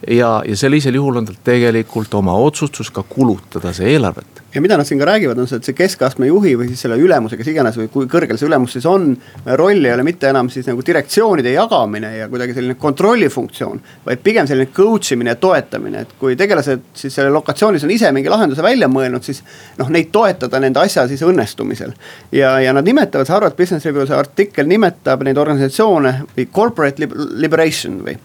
ja, 0.07 0.43
ja 0.47 0.57
sellisel 0.57 0.95
juhul 0.95 1.17
on 1.17 1.25
tal 1.25 1.35
tegelikult 1.43 2.13
oma 2.13 2.33
otsustus 2.33 2.91
ka 2.91 3.03
kulutada 3.03 3.73
see 3.73 3.93
eelarvet 3.95 4.43
ja 4.57 4.61
mida 4.61 4.77
nad 4.77 4.87
siin 4.89 4.99
ka 4.99 5.05
räägivad, 5.05 5.37
on 5.37 5.47
see, 5.47 5.59
et 5.61 5.67
see 5.67 5.75
keskastme 5.77 6.27
juhi 6.27 6.55
või 6.57 6.71
siis 6.71 6.81
selle 6.81 6.97
ülemuse, 6.97 7.37
kes 7.37 7.51
iganes 7.51 7.75
või 7.77 7.91
kui 7.93 8.07
kõrgel 8.09 8.39
see 8.39 8.47
ülemus 8.49 8.73
siis 8.73 8.87
on. 8.89 9.11
roll 9.59 9.85
ei 9.85 9.93
ole 9.93 10.05
mitte 10.07 10.31
enam 10.31 10.49
siis 10.49 10.65
nagu 10.65 10.81
direktsioonide 10.85 11.51
jagamine 11.53 12.09
ja 12.17 12.29
kuidagi 12.31 12.55
selline 12.57 12.73
kontrollifunktsioon, 12.81 13.81
vaid 14.05 14.23
pigem 14.25 14.49
selline 14.49 14.71
coach 14.73 15.13
imine 15.13 15.35
ja 15.35 15.39
toetamine, 15.41 16.01
et 16.01 16.15
kui 16.19 16.35
tegelased 16.39 16.87
siis 16.97 17.13
selle 17.13 17.29
lokatsioonis 17.35 17.85
on 17.85 17.93
ise 17.93 18.11
mingi 18.15 18.33
lahenduse 18.33 18.65
välja 18.65 18.89
mõelnud, 18.89 19.25
siis 19.25 19.43
noh, 19.77 19.91
neid 19.93 20.09
toetada 20.11 20.61
nende 20.63 20.81
asja 20.81 21.05
siis 21.07 21.21
õnnestumisel. 21.27 21.93
ja, 22.31 22.57
ja 22.63 22.73
nad 22.73 22.85
nimetavad, 22.87 23.29
see 23.29 23.37
Harvard 23.37 23.59
Business 23.59 23.85
Review 23.85 24.09
see 24.09 24.17
artikkel 24.17 24.65
nimetab 24.65 25.21
neid 25.27 25.37
organisatsioone 25.37 26.15
või 26.33 26.49
corporate 26.49 27.09
liberation 27.37 28.01
või 28.07 28.17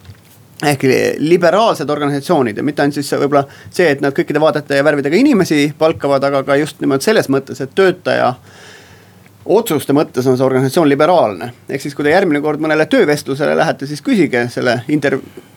ehk 0.63 0.85
liberaalsed 1.19 1.91
organisatsioonid 1.91 2.57
ja 2.57 2.63
mitte 2.63 2.83
ainult 2.83 2.95
siis 2.95 3.13
võib-olla 3.19 3.47
see, 3.71 3.89
et 3.91 4.03
nad 4.05 4.15
kõikide 4.15 4.41
vaadete 4.43 4.79
ja 4.79 4.85
värvidega 4.87 5.19
inimesi 5.19 5.73
palkavad, 5.79 6.25
aga 6.29 6.43
ka 6.47 6.59
just 6.61 6.81
nimelt 6.81 7.03
selles 7.03 7.31
mõttes, 7.33 7.61
et 7.63 7.75
töötaja 7.75 8.35
otsuste 9.45 9.95
mõttes 9.97 10.27
on 10.31 10.37
see 10.39 10.47
organisatsioon 10.47 10.89
liberaalne. 10.89 11.53
ehk 11.69 11.83
siis, 11.83 11.95
kui 11.95 12.07
te 12.07 12.15
järgmine 12.15 12.41
kord 12.41 12.63
mõnele 12.63 12.87
töövestlusele 12.87 13.57
lähete, 13.59 13.87
siis 13.91 14.03
küsige 14.03 14.47
selle 14.53 14.83
intervjuu 14.89 15.51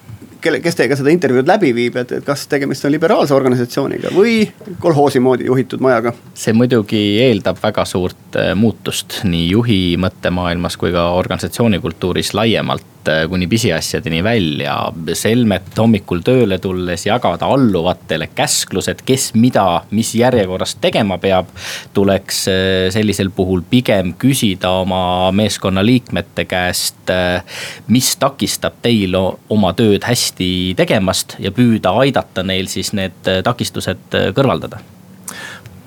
kelle, 0.46 0.60
kes 0.62 0.78
teiega 0.78 0.98
seda 0.98 1.10
intervjuud 1.14 1.48
läbi 1.50 1.72
viib, 1.76 1.96
et, 1.98 2.12
et 2.20 2.26
kas 2.26 2.46
tegemist 2.50 2.86
on 2.86 2.94
liberaalse 2.94 3.34
organisatsiooniga 3.34 4.12
või 4.14 4.44
kolhoosi 4.82 5.22
moodi 5.24 5.50
juhitud 5.50 5.82
majaga? 5.82 6.14
see 6.38 6.54
muidugi 6.54 7.02
eeldab 7.26 7.62
väga 7.64 7.86
suurt 7.90 8.38
äh, 8.40 8.52
muutust 8.58 9.24
nii 9.26 9.48
juhi 9.50 9.80
mõttemaailmas 10.02 10.78
kui 10.82 10.94
ka 10.96 11.08
organisatsiooni 11.18 11.82
kultuuris 11.84 12.34
laiemalt 12.38 12.95
Äh, 13.08 13.30
kuni 13.30 13.48
pisiasjadeni 13.48 14.24
välja. 14.24 14.76
selmet 15.14 15.78
hommikul 15.78 16.24
tööle 16.26 16.58
tulles 16.58 17.06
jagada 17.06 17.46
alluvatele 17.54 18.32
käsklused, 18.34 19.04
kes 19.06 19.34
mida, 19.38 19.84
mis 19.92 20.16
järjekorras 20.16 20.76
tegema 20.82 21.18
peab. 21.22 21.46
tuleks 21.94 22.48
äh, 22.48 22.56
sellisel 22.90 23.30
puhul 23.30 23.62
pigem 23.70 24.14
küsida 24.18 24.72
oma 24.82 25.32
meeskonna 25.32 25.86
liikmete 25.86 26.48
käest, 26.50 27.10
äh, 27.14 27.44
mis 27.88 28.16
takistab 28.16 28.82
teil 28.82 29.14
oma 29.50 29.74
tööd 29.74 30.04
hästi 30.04 30.74
tegemast 30.76 31.38
ja 31.40 31.52
püüda 31.52 31.94
aidata 32.02 32.44
neil 32.44 32.66
siis 32.68 32.94
need 32.94 33.22
takistused 33.46 34.18
kõrvaldada 34.34 34.82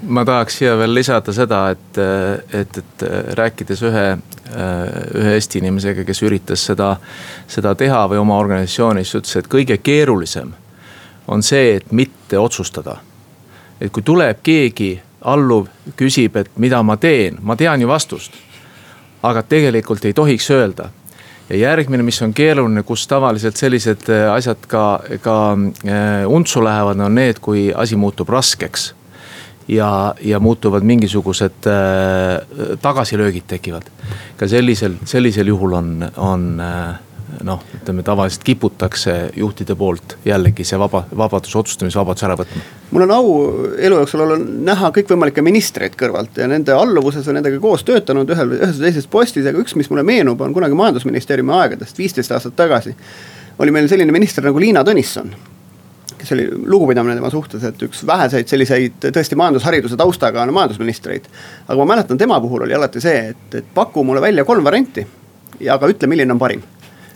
ma 0.02 0.24
tahaks 0.24 0.58
siia 0.60 0.76
veel 0.78 0.94
lisada 0.94 1.32
seda, 1.34 1.62
et, 1.74 1.98
et, 2.54 2.78
et 2.78 3.04
rääkides 3.38 3.82
ühe, 3.88 4.04
ühe 5.18 5.34
Eesti 5.34 5.62
inimesega, 5.62 6.04
kes 6.06 6.22
üritas 6.26 6.64
seda, 6.70 6.94
seda 7.50 7.74
teha 7.78 8.04
või 8.10 8.20
oma 8.22 8.38
organisatsioonis, 8.38 9.14
ütles, 9.18 9.36
et 9.40 9.50
kõige 9.50 9.78
keerulisem 9.82 10.52
on 11.28 11.42
see, 11.42 11.76
et 11.76 11.92
mitte 11.92 12.38
otsustada. 12.38 12.96
et 13.80 13.92
kui 13.92 14.02
tuleb 14.02 14.38
keegi 14.42 15.00
alluv, 15.22 15.68
küsib, 15.96 16.36
et 16.36 16.50
mida 16.56 16.82
ma 16.82 16.96
teen, 16.96 17.38
ma 17.42 17.56
tean 17.56 17.80
ju 17.80 17.88
vastust. 17.88 18.32
aga 19.22 19.42
tegelikult 19.42 20.04
ei 20.04 20.12
tohiks 20.12 20.50
öelda 20.50 20.90
ja 21.50 21.56
järgmine, 21.56 22.02
mis 22.02 22.22
on 22.22 22.34
keeruline, 22.34 22.82
kus 22.82 23.06
tavaliselt 23.06 23.56
sellised 23.56 24.06
asjad 24.32 24.66
ka, 24.68 25.00
ka 25.22 25.56
äh, 25.86 26.26
untsu 26.26 26.64
lähevad, 26.64 27.00
on 27.00 27.14
need, 27.14 27.40
kui 27.40 27.72
asi 27.74 27.96
muutub 27.96 28.28
raskeks 28.28 28.92
ja, 29.68 30.14
ja 30.20 30.40
muutuvad 30.40 30.82
mingisugused 30.82 31.66
äh, 31.66 32.76
tagasilöögid 32.82 33.46
tekivad. 33.46 33.82
ka 34.36 34.48
sellisel, 34.48 34.94
sellisel 35.04 35.46
juhul 35.46 35.72
on, 35.72 36.10
on 36.16 36.60
äh, 36.60 36.98
noh, 37.44 37.62
ütleme 37.76 38.02
tavaliselt 38.02 38.44
kiputakse 38.44 39.14
juhtide 39.36 39.74
poolt 39.76 40.16
jällegi 40.24 40.64
see 40.64 40.78
vaba, 40.80 41.04
vabadus, 41.16 41.56
otsustamisvabadus 41.56 42.24
ära 42.24 42.36
võtma. 42.38 42.62
mul 42.90 43.04
on 43.04 43.12
au 43.14 43.34
elu 43.78 44.00
jooksul 44.00 44.24
olla 44.24 44.38
näha 44.70 44.90
kõikvõimalikke 44.96 45.44
ministreid 45.44 45.98
kõrvalt 46.00 46.40
ja 46.40 46.48
nende 46.48 46.72
alluvuses 46.72 47.28
on 47.28 47.38
nendega 47.38 47.60
koos 47.60 47.84
töötanud 47.84 48.30
ühel, 48.34 48.56
ühes 48.60 48.80
või 48.80 48.88
teises 48.88 49.10
postis, 49.10 49.46
aga 49.46 49.60
üks, 49.60 49.76
mis 49.76 49.90
mulle 49.92 50.06
meenub, 50.08 50.40
on 50.40 50.56
kunagi 50.56 50.78
majandusministeeriumi 50.78 51.54
aegadest, 51.60 51.98
viisteist 51.98 52.32
aastat 52.32 52.56
tagasi. 52.56 52.96
oli 53.58 53.70
meil 53.70 53.88
selline 53.88 54.12
minister 54.12 54.44
nagu 54.44 54.60
Liina 54.60 54.84
Tõnisson 54.84 55.34
kes 56.28 56.36
oli 56.36 56.48
lugupidamine 56.66 57.14
tema 57.16 57.30
suhtes, 57.30 57.64
et 57.64 57.82
üks 57.82 58.02
väheseid 58.06 58.48
selliseid 58.50 58.96
tõesti 59.00 59.36
majandushariduse 59.38 59.96
taustaga 59.96 60.42
on 60.42 60.52
majandusministreid. 60.52 61.28
aga 61.66 61.78
ma 61.78 61.94
mäletan, 61.94 62.18
tema 62.18 62.40
puhul 62.40 62.66
oli 62.66 62.74
alati 62.74 63.00
see, 63.00 63.28
et, 63.32 63.54
et 63.54 63.70
paku 63.74 64.04
mulle 64.04 64.20
välja 64.20 64.44
kolm 64.44 64.64
varianti 64.64 65.06
ja 65.60 65.74
aga 65.74 65.88
ütle, 65.88 66.08
milline 66.08 66.32
on 66.32 66.38
parim. 66.38 66.62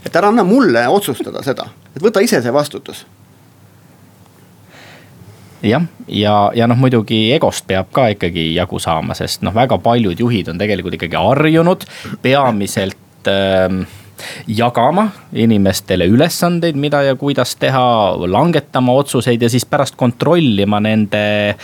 Et 0.06 0.16
ära 0.16 0.32
anna 0.32 0.44
mulle 0.44 0.86
otsustada 0.88 1.42
seda, 1.42 1.68
et 1.94 2.02
võta 2.02 2.22
ise 2.24 2.40
see 2.42 2.52
vastutus. 2.52 3.04
Jah, 5.62 5.84
ja, 6.08 6.50
ja 6.58 6.66
noh, 6.66 6.78
muidugi 6.78 7.28
egost 7.36 7.68
peab 7.68 7.92
ka 7.94 8.08
ikkagi 8.16 8.48
jagu 8.56 8.80
saama, 8.82 9.14
sest 9.14 9.44
noh, 9.46 9.54
väga 9.54 9.78
paljud 9.78 10.18
juhid 10.18 10.50
on 10.50 10.58
tegelikult 10.58 10.96
ikkagi 10.98 11.20
harjunud 11.20 11.84
peamiselt 12.24 13.30
äh, 13.30 13.84
jagama 14.46 15.08
inimestele 15.32 16.06
ülesandeid, 16.10 16.76
mida 16.76 17.02
ja 17.02 17.16
kuidas 17.18 17.56
teha, 17.60 17.82
langetama 18.26 18.94
otsuseid 19.00 19.42
ja 19.42 19.50
siis 19.52 19.64
pärast 19.68 19.96
kontrollima 19.96 20.80
nende, 20.80 21.56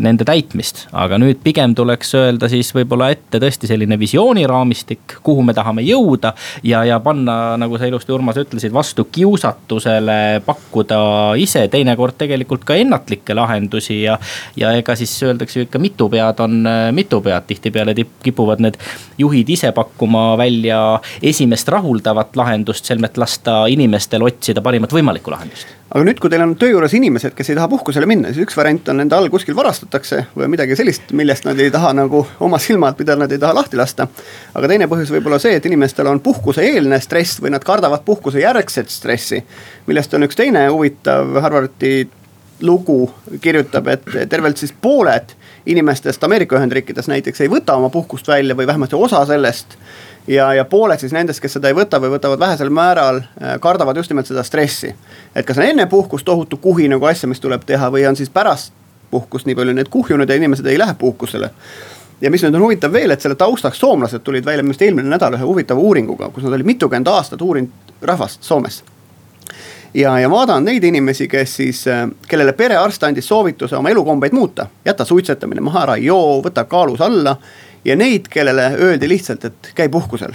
nende 0.00 0.26
täitmist. 0.28 0.86
aga 0.92 1.18
nüüd 1.20 1.40
pigem 1.44 1.74
tuleks 1.74 2.14
öelda 2.18 2.48
siis 2.52 2.72
võib-olla 2.74 3.10
ette 3.12 3.40
tõesti 3.42 3.70
selline 3.70 3.98
visiooniraamistik, 4.00 5.18
kuhu 5.22 5.44
me 5.46 5.54
tahame 5.54 5.84
jõuda. 5.86 6.34
ja, 6.62 6.84
ja 6.84 7.00
panna, 7.00 7.56
nagu 7.60 7.78
sa 7.78 7.86
ilusti, 7.86 8.12
Urmas, 8.12 8.36
ütlesid, 8.40 8.72
vastu 8.72 9.06
kiusatusele 9.12 10.42
pakkuda 10.46 11.00
ise 11.40 11.66
teinekord 11.68 12.18
tegelikult 12.18 12.64
ka 12.64 12.76
ennatlikke 12.76 13.34
lahendusi 13.34 14.02
ja. 14.02 14.18
ja 14.56 14.72
ega 14.78 14.96
siis 14.96 15.14
öeldakse 15.22 15.60
ju 15.60 15.68
ikka 15.68 15.78
mitu 15.78 16.08
pead 16.12 16.40
on 16.44 16.62
mitu 16.92 17.20
pead, 17.24 17.46
tihtipeale 17.46 17.94
kipuvad 18.22 18.62
need 18.64 18.78
juhid 19.18 19.48
ise 19.52 19.72
pakkuma 19.72 20.32
välja 20.38 21.00
esimest 21.22 21.68
rahu 21.68 21.91
rahuldavat 21.92 22.36
lahendust, 22.36 22.84
selmet 22.84 23.16
lasta 23.16 23.66
inimestel 23.68 24.22
otsida 24.22 24.62
parimat 24.62 24.92
võimalikku 24.92 25.30
lahendust. 25.30 25.66
aga 25.92 26.04
nüüd, 26.06 26.20
kui 26.20 26.30
teil 26.32 26.40
on 26.40 26.54
töö 26.56 26.70
juures 26.72 26.94
inimesed, 26.96 27.34
kes 27.36 27.50
ei 27.50 27.56
taha 27.58 27.68
puhkusele 27.68 28.06
minna, 28.08 28.30
siis 28.32 28.46
üks 28.46 28.56
variant 28.56 28.88
on 28.88 28.96
nende 28.96 29.16
all 29.16 29.28
kuskil 29.28 29.54
varastatakse 29.56 30.22
või 30.36 30.48
midagi 30.54 30.76
sellist, 30.76 31.12
millest 31.12 31.44
nad 31.44 31.58
ei 31.60 31.70
taha 31.70 31.92
nagu 31.92 32.22
oma 32.40 32.58
silmad, 32.58 32.96
mida 32.98 33.16
nad 33.20 33.32
ei 33.32 33.38
taha 33.38 33.58
lahti 33.58 33.76
lasta. 33.76 34.08
aga 34.54 34.68
teine 34.68 34.88
põhjus 34.88 35.12
võib 35.12 35.28
olla 35.28 35.38
see, 35.42 35.58
et 35.58 35.68
inimestel 35.68 36.08
on 36.08 36.20
puhkuseeelne 36.20 37.00
stress 37.00 37.42
või 37.42 37.52
nad 37.52 37.64
kardavad 37.64 38.06
puhkuse 38.08 38.40
järgset 38.40 38.88
stressi. 38.88 39.42
millest 39.86 40.14
on 40.14 40.24
üks 40.24 40.36
teine 40.36 40.66
huvitav 40.70 41.36
Harvardi 41.42 42.08
lugu 42.62 43.10
kirjutab, 43.42 43.88
et 43.88 44.04
tervelt 44.30 44.56
siis 44.56 44.72
pooled 44.72 45.36
inimestest 45.66 46.24
Ameerika 46.24 46.56
Ühendriikides 46.56 47.08
näiteks 47.10 47.40
ei 47.42 47.50
võta 47.50 47.74
oma 47.76 47.90
puhkust 47.90 48.28
välja 48.28 48.56
või 48.56 48.66
vähemasti 48.66 48.96
osa 48.96 49.26
sellest 49.26 49.76
ja, 50.26 50.54
ja 50.54 50.64
pooled 50.64 51.00
siis 51.00 51.12
nendest, 51.12 51.40
kes 51.40 51.56
seda 51.58 51.70
ei 51.70 51.76
võta 51.76 52.00
või 52.00 52.12
võtavad 52.14 52.38
vähesel 52.38 52.70
määral, 52.70 53.22
äh, 53.42 53.56
kardavad 53.60 53.96
just 53.96 54.10
nimelt 54.10 54.26
seda 54.26 54.42
stressi. 54.42 54.94
et 55.34 55.46
kas 55.46 55.58
on 55.58 55.64
enne 55.64 55.86
puhkust 55.86 56.24
tohutu 56.24 56.56
kuhi 56.56 56.88
nagu 56.88 57.04
asja, 57.06 57.28
mis 57.28 57.40
tuleb 57.40 57.64
teha 57.66 57.90
või 57.90 58.06
on 58.08 58.16
siis 58.16 58.30
pärast 58.30 58.72
puhkust 59.10 59.46
nii 59.46 59.54
palju 59.54 59.72
need 59.72 59.88
kuhjunud 59.90 60.28
ja 60.28 60.36
inimesed 60.36 60.66
ei 60.66 60.78
lähe 60.78 60.94
puhkusele 60.94 61.50
ja 62.20 62.30
mis 62.30 62.42
nüüd 62.44 62.54
on 62.56 62.66
huvitav 62.68 62.92
veel, 62.92 63.10
et 63.10 63.20
selle 63.20 63.36
taustaks 63.36 63.80
soomlased 63.82 64.22
tulid 64.24 64.46
välja 64.46 64.62
minu 64.62 64.72
arust 64.72 64.86
eelmine 64.86 65.10
nädal 65.10 65.36
ühe 65.36 65.46
huvitava 65.46 65.80
uuringuga, 65.80 66.30
kus 66.30 66.46
nad 66.46 66.54
olid 66.54 66.66
mitukümmend 66.66 67.10
aastat 67.10 67.42
uurinud 67.42 67.94
rahvast 68.02 68.42
Soomes. 68.42 68.82
ja, 69.94 70.18
ja 70.18 70.30
vaadanud 70.30 70.70
neid 70.70 70.84
inimesi, 70.84 71.28
kes 71.28 71.56
siis, 71.56 71.86
äh, 71.86 72.06
kellele 72.28 72.52
perearst 72.52 73.02
andis 73.02 73.28
soovituse 73.28 73.76
oma 73.76 73.90
elukombeid 73.90 74.32
muuta, 74.32 74.66
jäta 74.84 75.04
suitsetamine 75.04 75.60
maha, 75.60 75.82
ära 75.82 75.96
joo, 75.96 76.40
võta 76.44 76.64
kaalus 76.64 77.00
alla 77.00 77.36
ja 77.84 77.96
neid, 77.96 78.28
kellele 78.30 78.72
öeldi 78.78 79.08
lihtsalt, 79.08 79.44
et 79.44 79.72
käi 79.74 79.88
puhkusel 79.88 80.34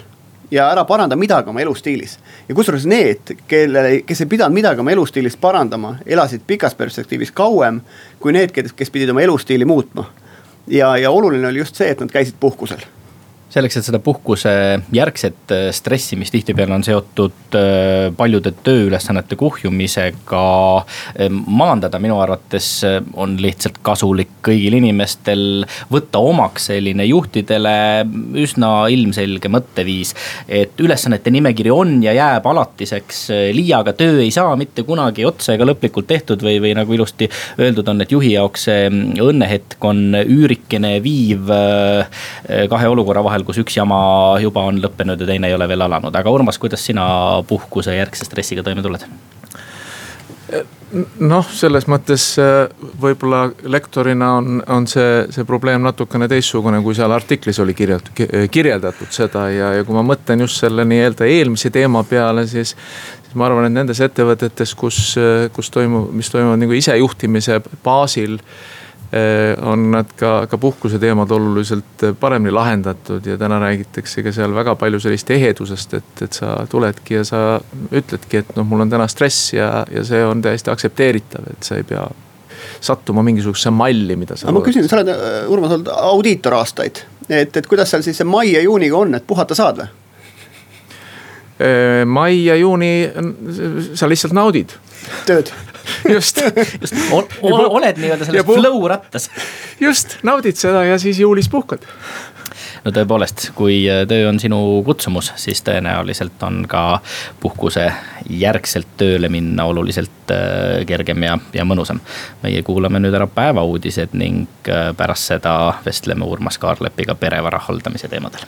ja 0.51 0.69
ära 0.71 0.85
paranda 0.85 1.15
midagi 1.15 1.49
oma 1.49 1.61
elustiilis. 1.61 2.19
ja 2.49 2.55
kusjuures 2.55 2.85
need, 2.85 3.35
kelle, 3.47 4.01
kes 4.05 4.21
ei 4.21 4.29
pidanud 4.31 4.55
midagi 4.55 4.79
oma 4.79 4.91
elustiilis 4.91 5.37
parandama, 5.37 5.95
elasid 6.05 6.41
pikas 6.47 6.75
perspektiivis 6.75 7.31
kauem 7.31 7.81
kui 8.19 8.33
need, 8.33 8.51
kes, 8.55 8.73
kes 8.73 8.91
pidid 8.91 9.09
oma 9.09 9.21
elustiili 9.21 9.65
muutma. 9.65 10.09
ja, 10.67 10.97
ja 10.97 11.11
oluline 11.11 11.47
oli 11.47 11.59
just 11.59 11.75
see, 11.75 11.89
et 11.91 11.99
nad 11.99 12.11
käisid 12.11 12.35
puhkusel 12.39 12.85
selleks, 13.57 13.79
et 13.79 13.87
seda 13.87 13.99
puhkuse 14.03 14.51
järgset 14.93 15.53
äh, 15.53 15.67
stressi, 15.75 16.17
mis 16.19 16.31
tihtipeale 16.33 16.75
on 16.75 16.85
seotud 16.85 17.55
äh, 17.57 18.09
paljude 18.17 18.53
tööülesannete 18.65 19.37
kuhjumisega 19.39 20.43
äh, 20.77 21.31
maandada, 21.31 21.99
minu 22.01 22.19
arvates 22.21 22.69
on 23.17 23.35
lihtsalt 23.41 23.79
kasulik 23.85 24.37
kõigil 24.45 24.77
inimestel 24.77 25.65
võtta 25.91 26.21
omaks 26.23 26.69
selline 26.71 27.05
juhtidele 27.07 27.73
üsna 28.37 28.71
ilmselge 28.93 29.49
mõtteviis. 29.51 30.13
et 30.47 30.79
ülesannete 30.79 31.31
nimekiri 31.33 31.71
on 31.73 31.97
ja 32.03 32.13
jääb 32.13 32.45
alatiseks, 32.47 33.27
liiaga 33.55 33.93
töö 33.97 34.21
ei 34.21 34.31
saa 34.31 34.55
mitte 34.59 34.83
kunagi 34.87 35.25
otsa 35.25 35.55
ega 35.55 35.65
lõplikult 35.67 36.07
tehtud 36.07 36.43
või, 36.43 36.59
või 36.63 36.75
nagu 36.77 36.93
ilusti 36.93 37.29
öeldud 37.59 37.87
on, 37.89 38.01
et 38.03 38.11
juhi 38.11 38.33
jaoks 38.35 38.67
see 38.67 38.87
õnnehetk 39.23 39.83
on 39.87 40.19
üürikene 40.19 40.97
viiv 41.03 41.49
kahe 42.69 42.89
olukorra 42.91 43.23
vahel 43.25 43.46
kus 43.47 43.61
üks 43.63 43.79
jama 43.79 43.99
juba 44.43 44.65
on 44.67 44.81
lõppenud 44.83 45.23
ja 45.23 45.29
teine 45.29 45.47
ei 45.47 45.55
ole 45.55 45.69
veel 45.71 45.87
alanud, 45.87 46.15
aga 46.15 46.33
Urmas, 46.33 46.59
kuidas 46.59 46.83
sina 46.83 47.07
puhkuse 47.47 47.95
järgse 47.95 48.27
stressiga 48.27 48.65
toime 48.65 48.83
tuled? 48.85 49.07
noh, 51.19 51.47
selles 51.51 51.83
mõttes 51.91 52.23
äh, 52.39 52.69
võib-olla 53.01 53.49
lektorina 53.67 54.29
on, 54.37 54.61
on 54.71 54.85
see, 54.87 55.25
see 55.35 55.43
probleem 55.47 55.83
natukene 55.83 56.29
teistsugune, 56.31 56.79
kui 56.85 56.95
seal 56.95 57.11
artiklis 57.11 57.59
oli 57.59 57.75
kirjat-, 57.75 58.13
kirjeldatud 58.51 59.11
seda 59.11 59.49
ja, 59.51 59.73
ja 59.75 59.83
kui 59.87 59.97
ma 59.97 60.05
mõtlen 60.07 60.45
just 60.45 60.63
selle 60.63 60.87
nii-öelda 60.87 61.27
eelmise 61.27 61.73
teema 61.75 62.05
peale, 62.07 62.47
siis. 62.47 62.71
siis 63.25 63.35
ma 63.35 63.49
arvan, 63.49 63.67
et 63.67 63.75
nendes 63.75 63.99
ettevõtetes, 64.03 64.71
kus, 64.79 65.01
kus 65.53 65.73
toimub, 65.75 66.07
mis 66.15 66.31
toimuvad 66.31 66.63
nagu 66.63 66.79
isejuhtimise 66.79 67.59
baasil 67.83 68.39
Äh, 68.39 68.86
on 69.61 69.91
nad 69.91 70.09
ka, 70.19 70.47
ka 70.51 70.57
puhkuse 70.59 70.99
teemad 70.99 71.31
oluliselt 71.31 72.03
paremini 72.19 72.51
lahendatud 72.51 73.25
ja 73.25 73.37
täna 73.39 73.59
räägitakse 73.59 74.23
ka 74.23 74.33
seal 74.35 74.55
väga 74.55 74.75
palju 74.75 74.99
sellist 74.99 75.29
ehedusest, 75.31 75.93
et, 75.93 76.23
et 76.25 76.35
sa 76.35 76.57
tuledki 76.69 77.15
ja 77.15 77.23
sa 77.27 77.41
ütledki, 77.91 78.41
et 78.41 78.51
noh, 78.57 78.67
mul 78.67 78.83
on 78.83 78.91
täna 78.91 79.07
stress 79.07 79.53
ja, 79.55 79.85
ja 79.91 80.03
see 80.07 80.19
on 80.27 80.41
täiesti 80.43 80.73
aktsepteeritav, 80.73 81.47
et 81.53 81.63
sa 81.63 81.79
ei 81.79 81.87
pea 81.87 82.03
sattuma 82.81 83.23
mingisugusesse 83.23 83.71
malli, 83.71 84.15
mida 84.19 84.35
sa. 84.35 84.49
aga 84.49 84.57
ma 84.59 84.65
küsin, 84.65 84.89
sa 84.89 84.99
oled, 84.99 85.13
äh, 85.13 85.37
Urmas, 85.51 85.77
olnud 85.77 85.93
audiitor 85.93 86.57
aastaid, 86.59 87.01
et, 87.29 87.55
et 87.57 87.69
kuidas 87.69 87.93
seal 87.93 88.03
siis 88.05 88.19
see 88.19 88.27
mai 88.27 88.51
ja 88.51 88.65
juuniga 88.65 88.99
on, 88.99 89.15
et 89.15 89.27
puhata 89.27 89.55
saad 89.57 89.81
või? 89.83 89.87
Äh, 91.63 92.03
mai 92.05 92.43
ja 92.43 92.59
juuni, 92.59 92.91
sa 93.95 94.09
lihtsalt 94.09 94.35
naudid. 94.37 94.75
tööd 95.29 95.53
just, 96.15 96.41
just 96.81 96.97
ol, 97.11 97.27
ol, 97.51 97.67
oled 97.79 98.01
nii-öelda 98.01 98.29
selles 98.29 98.47
flow 98.47 98.87
rattas. 98.89 99.29
just, 99.87 100.17
naudid 100.27 100.59
seda 100.59 100.85
ja 100.87 100.99
siis 101.01 101.19
juulis 101.23 101.49
puhkad 101.51 101.85
no 102.85 102.93
tõepoolest, 102.95 103.49
kui 103.57 103.81
äh, 103.89 104.03
töö 104.09 104.27
on 104.29 104.39
sinu 104.41 104.59
kutsumus, 104.85 105.31
siis 105.39 105.61
tõenäoliselt 105.65 106.43
on 106.47 106.61
ka 106.69 106.99
puhkuse 107.41 107.87
järgselt 108.29 108.95
tööle 108.99 109.29
minna 109.33 109.67
oluliselt 109.69 110.33
äh, 110.33 110.85
kergem 110.87 111.25
ja, 111.27 111.37
ja 111.53 111.65
mõnusam. 111.67 112.01
meie 112.43 112.63
kuulame 112.67 113.01
nüüd 113.03 113.17
ära 113.17 113.27
päevauudised 113.27 114.15
ning 114.17 114.69
äh, 114.71 114.93
pärast 114.97 115.33
seda 115.33 115.57
vestleme 115.85 116.25
Urmas 116.25 116.57
Kaarlepiga 116.61 117.15
perevara 117.15 117.61
haldamise 117.67 118.07
teemadel 118.11 118.47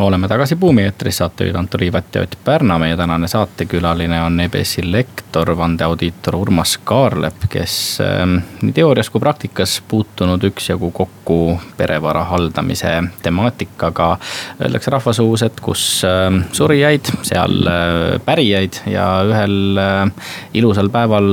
oleme 0.00 0.28
tagasi 0.28 0.56
Buumi 0.56 0.82
eetris, 0.82 1.18
saatejuhid 1.18 1.56
Anto 1.56 1.78
Liivat 1.78 2.14
ja 2.14 2.22
Ott 2.22 2.34
Pärna. 2.44 2.78
meie 2.78 2.96
tänane 2.96 3.28
saatekülaline 3.28 4.22
on 4.22 4.40
EBS-i 4.40 4.92
lektor, 4.92 5.56
vandeaudiitor 5.56 6.36
Urmas 6.36 6.78
Kaarlep, 6.84 7.44
kes 7.48 7.98
ähm, 8.00 8.36
nii 8.62 8.72
teoorias 8.72 9.10
kui 9.10 9.20
praktikas 9.20 9.82
puutunud 9.88 10.44
üksjagu 10.44 10.90
kokku 10.90 11.58
perevara 11.76 12.24
haldamise 12.24 13.02
temaatikaga. 13.22 14.18
Öeldakse 14.62 14.90
rahvasuus, 14.90 15.42
et 15.42 15.60
kus 15.60 15.84
ähm, 16.08 16.42
surijaid, 16.52 17.12
seal 17.22 17.60
äh, 17.68 18.20
pärijaid 18.24 18.80
ja 18.90 19.06
ühel 19.28 19.78
äh, 19.78 20.32
ilusal 20.54 20.88
päeval 20.88 21.30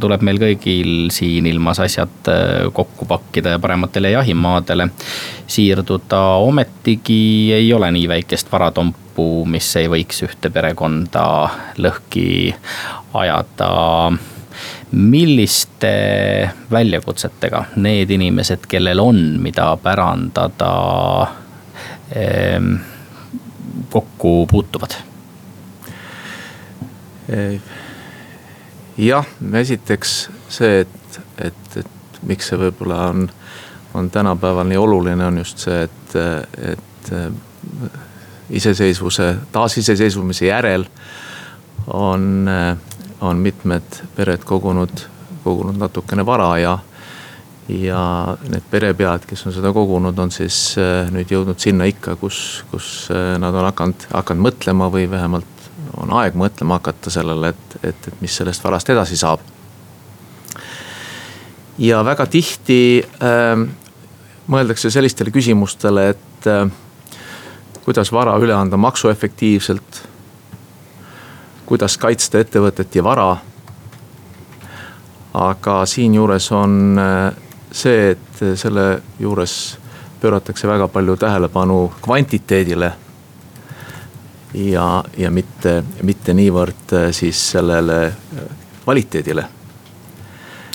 tuleb 0.00 0.22
meil 0.22 0.38
kõigil 0.42 1.10
siin 1.14 1.46
ilmas 1.50 1.82
asjad 1.82 2.30
äh, 2.30 2.70
kokku 2.72 3.10
pakkida 3.10 3.56
ja 3.56 3.58
parematele 3.58 4.14
jahimaadele 4.14 4.88
siirduda. 5.46 6.22
ometigi 6.44 7.52
ei 7.52 7.72
ole 7.72 7.90
nii 7.90 8.03
väikest 8.08 8.52
varatompu, 8.52 9.44
mis 9.48 9.68
ei 9.80 9.88
võiks 9.90 10.22
ühte 10.26 10.50
perekonda 10.52 11.24
lõhki 11.80 12.54
ajada 13.14 13.70
milliste 14.94 15.94
väljakutsetega 16.70 17.64
need 17.82 18.12
inimesed, 18.14 18.68
kellel 18.70 19.00
on, 19.02 19.20
mida 19.42 19.72
pärandada, 19.82 20.74
ehm, 22.14 22.76
kokku 23.90 24.36
puutuvad? 24.50 25.00
jah, 29.00 29.26
esiteks 29.58 30.10
see, 30.52 30.82
et, 30.84 31.20
et, 31.40 31.76
et 31.80 32.18
miks 32.28 32.50
see 32.50 32.58
võib-olla 32.60 32.98
on 33.08 33.22
on 33.94 34.10
tänapäeval 34.10 34.66
nii 34.66 34.76
oluline, 34.76 35.26
on 35.26 35.38
just 35.38 35.58
see, 35.58 35.82
et, 35.82 36.16
et 36.58 37.12
iseseisvuse, 38.50 39.34
taasiseseisvumise 39.52 40.46
järel 40.46 40.84
on, 41.86 42.48
on 43.20 43.40
mitmed 43.40 44.02
pered 44.16 44.44
kogunud, 44.44 45.06
kogunud 45.44 45.78
natukene 45.80 46.26
vara 46.26 46.50
ja. 46.58 46.74
ja 47.68 48.02
need 48.48 48.68
perepead, 48.70 49.24
kes 49.28 49.46
on 49.46 49.56
seda 49.56 49.72
kogunud, 49.72 50.18
on 50.18 50.32
siis 50.34 50.76
nüüd 51.14 51.32
jõudnud 51.32 51.60
sinna 51.60 51.88
ikka, 51.88 52.18
kus, 52.20 52.38
kus 52.70 53.08
nad 53.12 53.54
on 53.54 53.68
hakanud, 53.70 54.06
hakanud 54.12 54.48
mõtlema 54.50 54.90
või 54.92 55.08
vähemalt 55.10 55.50
on 56.00 56.12
aeg 56.20 56.36
mõtlema 56.36 56.80
hakata 56.80 57.10
sellele, 57.12 57.54
et, 57.54 57.76
et, 57.82 58.08
et 58.12 58.22
mis 58.22 58.36
sellest 58.36 58.64
varast 58.64 58.90
edasi 58.92 59.16
saab 59.16 59.42
ja 61.78 62.02
väga 62.06 62.26
tihti 62.30 63.02
äh, 63.02 63.64
mõeldakse 64.50 64.90
sellistele 64.92 65.32
küsimustele, 65.34 66.08
et 66.14 66.48
äh, 66.50 66.66
kuidas 67.84 68.12
vara 68.12 68.36
üle 68.40 68.54
anda 68.54 68.76
maksuefektiivselt. 68.76 70.02
kuidas 71.66 71.96
kaitsta 71.98 72.38
ettevõtet 72.38 72.94
ja 72.94 73.04
vara. 73.04 73.36
aga 75.34 75.86
siinjuures 75.86 76.52
on 76.52 76.98
äh, 76.98 77.34
see, 77.72 78.10
et 78.10 78.44
selle 78.56 79.02
juures 79.18 79.78
pööratakse 80.20 80.68
väga 80.68 80.88
palju 80.88 81.16
tähelepanu 81.16 81.92
kvantiteedile. 82.02 82.92
ja, 84.54 85.04
ja 85.16 85.30
mitte, 85.30 85.82
mitte 86.02 86.34
niivõrd 86.34 86.92
äh, 86.92 87.10
siis 87.12 87.50
sellele 87.50 88.14
kvaliteedile 88.84 89.44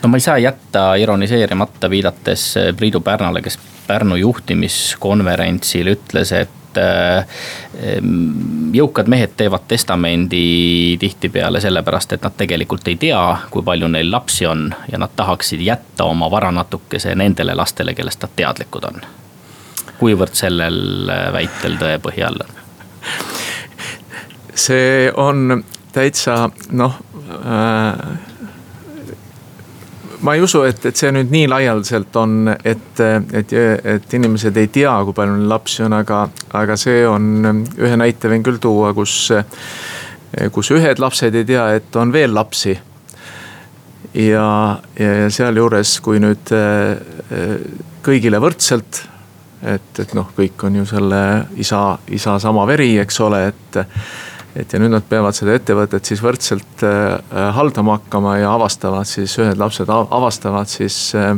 no 0.04 0.10
ma 0.10 0.18
ei 0.18 0.22
saa 0.22 0.38
jätta 0.38 0.96
ironiseerimata, 0.96 1.90
viidates 1.90 2.54
Priidu 2.78 3.02
Pärnale, 3.02 3.42
kes 3.42 3.60
Pärnu 3.88 4.16
juhtimiskonverentsil 4.16 5.88
ütles, 5.96 6.32
et 6.32 6.59
eh, 6.78 7.26
jõukad 8.74 9.10
mehed 9.10 9.34
teevad 9.38 9.66
testamendi 9.68 10.98
tihtipeale 11.00 11.62
sellepärast, 11.62 12.14
et 12.14 12.24
nad 12.24 12.36
tegelikult 12.38 12.88
ei 12.88 12.98
tea, 13.00 13.22
kui 13.50 13.64
palju 13.66 13.88
neil 13.88 14.12
lapsi 14.12 14.46
on 14.46 14.70
ja 14.92 15.02
nad 15.02 15.16
tahaksid 15.16 15.62
jätta 15.66 16.06
oma 16.10 16.32
vara 16.32 16.52
natukese 16.52 17.16
nendele 17.16 17.56
lastele, 17.56 17.94
kellest 17.94 18.22
nad 18.22 18.36
teadlikud 18.36 18.90
on. 18.92 19.02
kuivõrd 20.00 20.34
sellel 20.34 21.10
eh, 21.10 21.28
väitel 21.34 21.78
tõepõhi 21.82 22.26
all 22.26 22.46
on? 22.46 22.56
see 24.56 25.12
on 25.16 25.64
täitsa 25.94 26.50
noh 26.72 27.00
äh 27.46 28.30
ma 30.22 30.36
ei 30.36 30.42
usu, 30.44 30.64
et, 30.68 30.84
et 30.90 31.00
see 31.00 31.12
nüüd 31.16 31.32
nii 31.32 31.48
laialdaselt 31.52 32.16
on, 32.20 32.52
et, 32.52 33.02
et, 33.02 33.54
et 33.94 34.16
inimesed 34.18 34.58
ei 34.60 34.70
tea, 34.74 34.92
kui 35.08 35.16
palju 35.16 35.38
neil 35.38 35.50
lapsi 35.52 35.84
on, 35.86 35.96
aga, 36.00 36.24
aga 36.60 36.78
see 36.80 37.04
on, 37.08 37.64
ühe 37.80 38.00
näite 38.00 38.32
võin 38.32 38.44
küll 38.46 38.60
tuua, 38.62 38.92
kus, 38.98 39.32
kus 40.56 40.72
ühed 40.76 41.02
lapsed 41.02 41.40
ei 41.40 41.48
tea, 41.48 41.70
et 41.80 42.00
on 42.00 42.14
veel 42.16 42.36
lapsi. 42.36 42.78
ja, 44.14 44.48
ja, 45.00 45.30
sealjuures, 45.30 46.00
kui 46.04 46.20
nüüd 46.20 46.52
kõigile 48.04 48.42
võrdselt, 48.42 49.04
et, 49.64 49.92
et 50.00 50.16
noh, 50.18 50.32
kõik 50.36 50.64
on 50.68 50.82
ju 50.82 50.88
selle 50.90 51.22
isa, 51.60 51.84
isa 52.12 52.40
sama 52.40 52.66
veri, 52.68 52.98
eks 53.00 53.20
ole, 53.24 53.46
et 53.52 53.84
et 54.58 54.74
ja 54.74 54.82
nüüd 54.82 54.94
nad 54.94 55.06
peavad 55.10 55.38
seda 55.38 55.54
ettevõtet 55.58 56.10
siis 56.10 56.22
võrdselt 56.24 56.84
äh, 56.86 57.20
haldama 57.56 58.00
hakkama 58.00 58.38
ja 58.42 58.54
avastavad 58.56 59.08
siis, 59.10 59.36
ühed 59.42 59.60
lapsed 59.62 59.90
avastavad 59.90 60.70
siis 60.72 60.98
äh, 61.18 61.36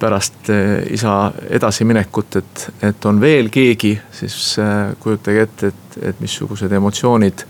pärast 0.00 0.50
äh, 0.52 0.84
isa 0.94 1.32
edasiminekut, 1.48 2.38
et, 2.40 2.68
et 2.90 3.10
on 3.10 3.20
veel 3.22 3.50
keegi, 3.54 3.96
siis 4.14 4.38
kujutage 5.02 5.48
ette, 5.48 5.72
et, 5.74 5.98
et 6.12 6.22
missugused 6.22 6.72
emotsioonid 6.72 7.46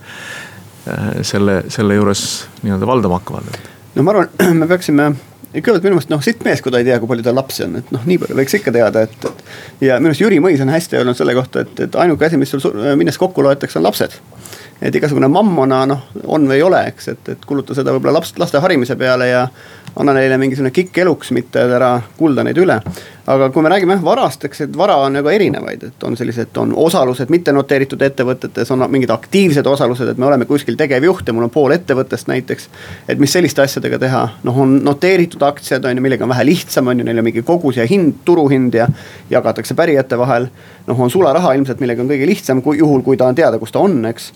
selle, 1.24 1.62
selle 1.72 1.94
juures 1.96 2.22
nii-öelda 2.60 2.88
valdama 2.88 3.16
hakkavad. 3.16 3.54
no 3.94 4.02
ma 4.04 4.12
arvan, 4.12 4.34
me 4.60 4.68
peaksime 4.68 5.06
kõigepealt 5.54 5.86
minu 5.86 5.98
meelest 5.98 6.10
noh, 6.10 6.22
sitt 6.24 6.44
mees, 6.46 6.62
kui 6.62 6.72
ta 6.74 6.80
ei 6.82 6.88
tea, 6.88 6.98
kui 7.02 7.10
palju 7.10 7.26
tal 7.26 7.36
lapsi 7.38 7.64
on, 7.66 7.78
et 7.78 7.90
noh, 7.94 8.02
nii 8.08 8.18
palju 8.22 8.38
võiks 8.40 8.56
ikka 8.58 8.74
teada, 8.74 9.04
et, 9.06 9.28
et. 9.30 9.44
ja 9.86 10.00
minu 10.02 10.10
arust 10.10 10.24
Jüri 10.24 10.40
Mõis 10.42 10.62
on 10.64 10.72
hästi 10.72 10.98
öelnud 10.98 11.18
selle 11.18 11.36
kohta, 11.36 11.62
et, 11.62 11.84
et 11.86 11.98
ainuke 12.02 12.26
asi, 12.26 12.40
mis 12.40 12.50
sul 12.50 12.80
minnes 12.98 13.18
kokku 13.20 13.44
loetakse, 13.44 13.78
on 13.78 13.86
lapsed 13.86 14.18
et 14.84 14.94
igasugune 14.98 15.28
mammona 15.30 15.84
noh, 15.88 16.02
on 16.26 16.48
või 16.48 16.58
ei 16.58 16.64
ole, 16.66 16.80
eks, 16.90 17.08
et, 17.14 17.32
et 17.36 17.46
kuluta 17.48 17.76
seda 17.76 17.94
võib-olla 17.94 18.18
laps, 18.18 18.34
laste 18.40 18.60
harimise 18.60 18.96
peale 19.00 19.30
ja 19.30 19.46
anna 19.96 20.14
neile 20.16 20.38
mingisugune 20.38 20.72
kikk 20.74 20.98
eluks, 21.04 21.30
mitte 21.34 21.62
ära 21.76 21.90
kulda 22.18 22.44
neid 22.46 22.58
üle. 22.58 22.80
aga 23.26 23.46
kui 23.48 23.62
me 23.64 23.70
räägime 23.72 23.94
jah 23.94 24.02
varast, 24.04 24.42
eks, 24.44 24.60
et 24.66 24.74
vara 24.76 24.98
on 25.00 25.14
nagu 25.16 25.28
erinevaid, 25.32 25.84
et 25.88 26.02
on 26.04 26.16
sellised, 26.16 26.50
on 26.60 26.74
osalused 26.76 27.30
mitte 27.32 27.54
noteeritud 27.56 28.02
ettevõtetes, 28.04 28.68
on 28.74 28.84
mingid 28.92 29.10
aktiivsed 29.14 29.66
osalused, 29.66 30.10
et 30.12 30.20
me 30.20 30.26
oleme 30.28 30.44
kuskil 30.44 30.76
tegevjuht 30.76 31.30
ja 31.30 31.32
mul 31.32 31.46
on 31.46 31.52
pool 31.54 31.72
ettevõttest 31.72 32.28
näiteks. 32.28 32.68
et 33.08 33.18
mis 33.18 33.32
selliste 33.32 33.62
asjadega 33.62 33.98
teha, 33.98 34.24
noh, 34.44 34.58
on 34.60 34.76
noteeritud 34.84 35.42
aktsiad 35.42 35.84
on 35.84 35.96
ju, 35.96 36.04
millega 36.04 36.24
on 36.24 36.34
vähe 36.34 36.44
lihtsam, 36.50 36.88
on 36.92 36.98
ju, 36.98 37.06
neil 37.06 37.22
on 37.22 37.24
mingi 37.30 37.42
kogus 37.42 37.80
ja 37.80 37.86
hind, 37.88 38.20
turuhind 38.24 38.74
ja 38.74 38.88
jagatakse 39.30 39.74
pärijate 39.74 40.18
vahel. 40.18 40.50
noh, 40.86 41.00
on 41.00 41.10
sularaha 41.10 41.54
ilmselt, 41.54 41.80
millega 41.80 42.02
on 42.02 42.10
kõige 42.10 42.28
lihtsam, 42.28 42.62
kui 42.62 42.78
juhul, 42.78 43.02
kui 43.02 43.16
ta 43.16 43.30
on 43.30 43.34
teada, 43.34 43.58
kus 43.58 43.72
ta 43.72 43.78
on, 43.78 44.04
eks 44.10 44.32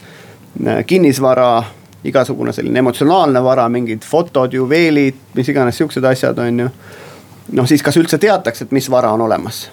kinnisvara, 0.86 1.64
igasugune 2.04 2.52
selline 2.54 2.78
emotsionaalne 2.78 3.42
vara, 3.42 3.66
mingid 3.68 4.06
fotod, 4.06 4.52
juveelid, 4.54 5.18
mis 5.34 5.48
iganes 5.50 5.80
siuksed 5.80 6.04
asjad, 6.04 6.38
on 6.38 6.64
ju. 6.64 6.70
noh, 7.58 7.66
siis 7.66 7.82
kas 7.82 7.96
üldse 7.98 8.20
teatakse, 8.22 8.68
et 8.68 8.76
mis 8.76 8.90
vara 8.90 9.10
on 9.12 9.26
olemas 9.26 9.66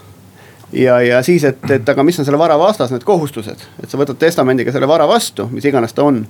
ja, 0.73 1.01
ja 1.01 1.23
siis, 1.23 1.43
et, 1.43 1.69
et 1.71 1.89
aga 1.89 2.03
mis 2.03 2.19
on 2.19 2.25
selle 2.25 2.39
vara 2.39 2.57
vastas, 2.59 2.91
need 2.91 3.05
kohustused, 3.07 3.67
et 3.83 3.89
sa 3.89 3.99
võtad 3.99 4.19
testamendiga 4.19 4.73
selle 4.75 4.89
vara 4.89 5.07
vastu, 5.09 5.47
mis 5.51 5.65
iganes 5.65 5.93
ta 5.93 6.05
on. 6.07 6.25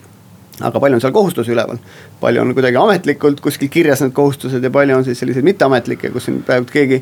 aga 0.56 0.80
palju 0.80 0.96
on 0.96 1.02
seal 1.04 1.12
kohustusi 1.12 1.52
üleval, 1.52 1.80
palju 2.22 2.42
on 2.42 2.54
kuidagi 2.56 2.78
ametlikult 2.80 3.42
kuskil 3.44 3.70
kirjas 3.70 4.02
need 4.02 4.14
kohustused 4.16 4.64
ja 4.64 4.70
palju 4.72 4.96
on 4.96 5.04
siis 5.04 5.20
selliseid 5.20 5.44
mitteametlikke, 5.44 6.14
kus 6.14 6.30
siin 6.30 6.44
praegu 6.48 6.70
keegi 6.72 7.02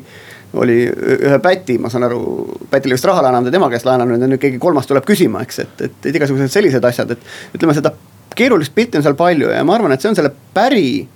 oli 0.58 0.80
ühe 0.88 1.38
Päti, 1.42 1.78
ma 1.78 1.90
saan 1.90 2.08
aru, 2.08 2.22
Pätile 2.70 2.98
vist 2.98 3.06
raha 3.06 3.22
laenanud 3.22 3.50
ja 3.50 3.54
tema 3.54 3.68
käest 3.70 3.86
laenanud 3.86 4.22
ja 4.22 4.30
nüüd 4.30 4.42
keegi 4.42 4.58
kolmas 4.62 4.90
tuleb 4.90 5.06
küsima, 5.06 5.42
eks, 5.46 5.62
et, 5.62 5.86
et, 5.86 5.96
et 6.02 6.18
igasugused 6.18 6.50
sellised 6.50 6.84
asjad, 6.90 7.14
et. 7.14 7.30
ütleme 7.54 7.74
seda 7.78 7.94
keerulist 8.38 8.74
pilti 8.74 9.00
on 9.00 9.06
seal 9.06 9.18
palju 9.18 9.50
ja 9.52 9.64
ma 9.66 9.76
arvan, 9.76 9.94
et 9.94 10.02
see 10.02 10.10
on 10.12 10.18
selle 10.18 10.32
päri 10.54 11.06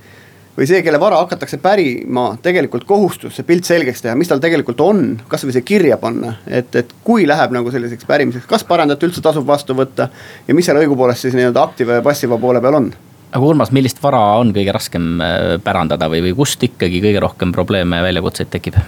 või 0.59 0.67
see, 0.67 0.83
kelle 0.83 0.99
vara 1.01 1.21
hakatakse 1.23 1.61
pärima, 1.63 2.33
tegelikult 2.43 2.87
kohustus 2.89 3.37
see 3.39 3.47
pilt 3.47 3.69
selgeks 3.69 4.03
teha, 4.03 4.17
mis 4.19 4.31
tal 4.31 4.43
tegelikult 4.43 4.81
on, 4.83 5.03
kasvõi 5.31 5.55
see 5.55 5.67
kirja 5.67 5.99
panna. 6.03 6.35
et, 6.47 6.75
et 6.77 6.95
kui 7.05 7.27
läheb 7.31 7.55
nagu 7.55 7.71
selliseks 7.71 8.09
pärimiseks, 8.09 8.49
kas 8.51 8.67
parandajat 8.67 9.07
üldse 9.07 9.23
tasub 9.25 9.47
vastu 9.47 9.77
võtta 9.79 10.09
ja 10.49 10.57
mis 10.57 10.67
seal 10.67 10.81
õigupoolest 10.83 11.29
siis 11.29 11.39
nii-öelda 11.39 11.63
aktiiva 11.63 12.01
ja 12.01 12.07
passiva 12.07 12.41
poole 12.43 12.63
peal 12.65 12.81
on 12.81 12.91
aga 13.29 13.45
Urmas, 13.45 13.71
millist 13.77 14.01
vara 14.03 14.21
on 14.41 14.55
kõige 14.57 14.73
raskem 14.75 15.19
äh, 15.21 15.51
pärandada 15.65 16.09
või, 16.11 16.25
või 16.27 16.35
kust 16.41 16.65
ikkagi 16.65 17.03
kõige 17.05 17.23
rohkem 17.23 17.53
probleeme 17.55 18.01
ja 18.01 18.09
väljakutseid 18.09 18.51
tekib? 18.51 18.81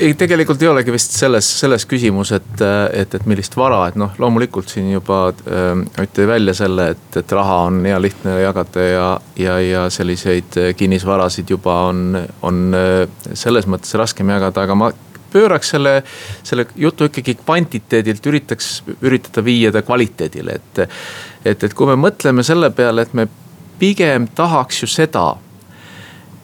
Ei, 0.00 0.14
tegelikult 0.18 0.62
ei 0.62 0.68
olegi 0.70 0.92
vist 0.94 1.14
selles, 1.16 1.46
selles 1.60 1.84
küsimus, 1.88 2.32
et, 2.36 2.62
et, 2.96 3.14
et 3.14 3.26
millist 3.30 3.56
vara, 3.58 3.82
et 3.90 3.98
noh, 4.00 4.14
loomulikult 4.18 4.72
siin 4.72 4.90
juba 4.92 5.20
äh, 5.30 5.68
Ott 6.00 6.14
tõi 6.16 6.26
välja 6.28 6.54
selle, 6.56 6.90
et, 6.94 7.20
et 7.20 7.32
raha 7.36 7.60
on 7.68 7.82
hea 7.86 7.98
lihtne 8.00 8.38
jagada 8.40 8.86
ja, 8.86 9.06
ja, 9.38 9.58
ja 9.64 9.84
selliseid 9.92 10.58
kinnisvarasid 10.76 11.50
juba 11.52 11.76
on, 11.90 12.18
on 12.46 12.64
äh, 12.76 13.04
selles 13.34 13.68
mõttes 13.70 13.94
raskem 13.98 14.32
jagada, 14.32 14.64
aga 14.66 14.78
ma 14.78 14.90
pööraks 15.30 15.74
selle, 15.76 16.00
selle 16.42 16.66
jutu 16.76 17.06
ikkagi 17.10 17.36
kvantiteedilt, 17.44 18.26
üritaks, 18.26 18.72
üritada 19.00 19.44
viia 19.44 19.72
ta 19.72 19.84
kvaliteedile, 19.86 20.58
et. 20.58 20.82
et, 21.44 21.62
et 21.68 21.74
kui 21.74 21.86
me 21.90 21.96
mõtleme 22.00 22.44
selle 22.46 22.72
peale, 22.74 23.06
et 23.06 23.14
me 23.14 23.28
pigem 23.80 24.28
tahaks 24.36 24.82
ju 24.82 24.90
seda, 24.90 25.32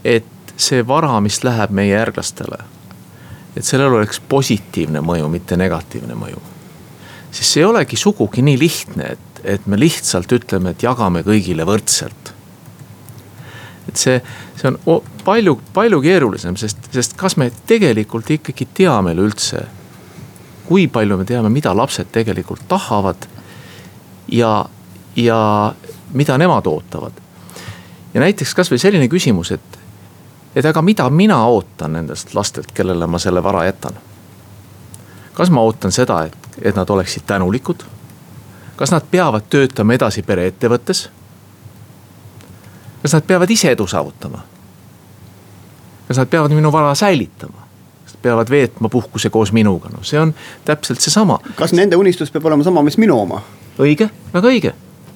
et 0.04 0.54
see 0.56 0.86
vara, 0.86 1.18
mis 1.20 1.42
läheb 1.44 1.74
meie 1.74 1.92
järglastele. 1.92 2.62
Et 3.56 3.64
sellel 3.64 3.94
oleks 3.98 4.20
positiivne 4.28 5.00
mõju, 5.00 5.28
mitte 5.32 5.56
negatiivne 5.56 6.14
mõju. 6.14 6.40
siis 7.30 7.52
see 7.52 7.60
ei 7.60 7.68
olegi 7.68 7.96
sugugi 7.96 8.42
nii 8.42 8.58
lihtne, 8.58 9.12
et, 9.16 9.42
et 9.56 9.66
me 9.66 9.78
lihtsalt 9.80 10.32
ütleme, 10.32 10.70
et 10.72 10.82
jagame 10.82 11.24
kõigile 11.26 11.66
võrdselt 11.68 12.36
et 13.88 13.96
see, 14.00 14.20
see 14.58 14.70
on 14.70 14.78
palju, 15.24 15.56
palju 15.74 16.00
keerulisem, 16.04 16.56
sest, 16.58 16.88
sest 16.94 17.16
kas 17.18 17.36
me 17.40 17.50
tegelikult 17.68 18.30
ikkagi 18.34 18.68
teame 18.74 19.14
üleüldse. 19.16 19.64
kui 20.66 20.88
palju 20.90 21.16
me 21.16 21.24
teame, 21.24 21.50
mida 21.54 21.70
lapsed 21.76 22.08
tegelikult 22.10 22.64
tahavad 22.68 23.28
ja, 24.34 24.64
ja 25.16 25.38
mida 26.12 26.38
nemad 26.38 26.66
ootavad. 26.66 27.12
ja 28.14 28.20
näiteks 28.20 28.54
kasvõi 28.54 28.78
selline 28.82 29.08
küsimus, 29.08 29.52
et, 29.54 29.78
et 30.56 30.64
aga 30.64 30.82
mida 30.82 31.10
mina 31.10 31.42
ootan 31.46 31.92
nendest 31.92 32.34
lastelt, 32.34 32.72
kellele 32.74 33.06
ma 33.06 33.18
selle 33.18 33.42
vara 33.42 33.64
jätan. 33.64 33.92
kas 35.34 35.50
ma 35.50 35.60
ootan 35.60 35.92
seda, 35.92 36.24
et, 36.24 36.36
et 36.62 36.76
nad 36.76 36.90
oleksid 36.90 37.22
tänulikud? 37.26 37.84
kas 38.76 38.90
nad 38.90 39.04
peavad 39.10 39.48
töötama 39.50 39.94
edasi 39.94 40.22
pereettevõttes 40.22 41.08
kas 43.06 43.12
nad 43.12 43.22
peavad 43.22 43.50
ise 43.50 43.70
edu 43.70 43.86
saavutama? 43.86 44.38
kas 46.08 46.18
nad 46.18 46.26
peavad 46.26 46.50
minu 46.50 46.72
vara 46.72 46.94
säilitama? 46.94 47.66
kas 48.04 48.14
nad 48.14 48.22
peavad 48.22 48.50
veetma 48.50 48.88
puhkuse 48.88 49.30
koos 49.30 49.52
minuga, 49.52 49.88
no 49.88 50.02
see 50.02 50.20
on 50.20 50.34
täpselt 50.64 51.00
seesama. 51.00 51.38
kas 51.56 51.72
nende 51.72 51.96
unistus 51.96 52.30
peab 52.30 52.44
olema 52.50 52.64
sama, 52.64 52.82
mis 52.82 52.98
minu 52.98 53.20
oma? 53.20 53.42
õige, 53.78 54.08
väga 54.34 54.50
õige. 54.50 54.74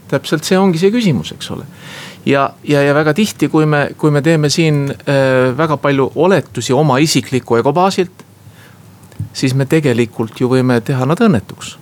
täpselt 0.08 0.44
see 0.44 0.58
ongi 0.58 0.78
see 0.78 0.90
küsimus, 0.94 1.32
eks 1.34 1.50
ole. 1.50 1.66
Ja, 2.26 2.50
ja, 2.64 2.82
ja 2.82 2.94
väga 2.94 3.14
tihti, 3.14 3.48
kui 3.48 3.66
me, 3.66 3.90
kui 3.96 4.10
me 4.10 4.22
teeme 4.22 4.48
siin 4.48 4.90
äh, 4.90 5.56
väga 5.56 5.76
palju 5.76 6.10
oletusi 6.14 6.72
oma 6.72 6.98
isikliku 6.98 7.56
ego 7.56 7.72
baasilt. 7.72 8.26
siis 9.32 9.54
me 9.54 9.66
tegelikult 9.66 10.40
ju 10.40 10.48
võime 10.48 10.80
teha 10.80 11.06
nad 11.06 11.20
õnnetuks. 11.20 11.76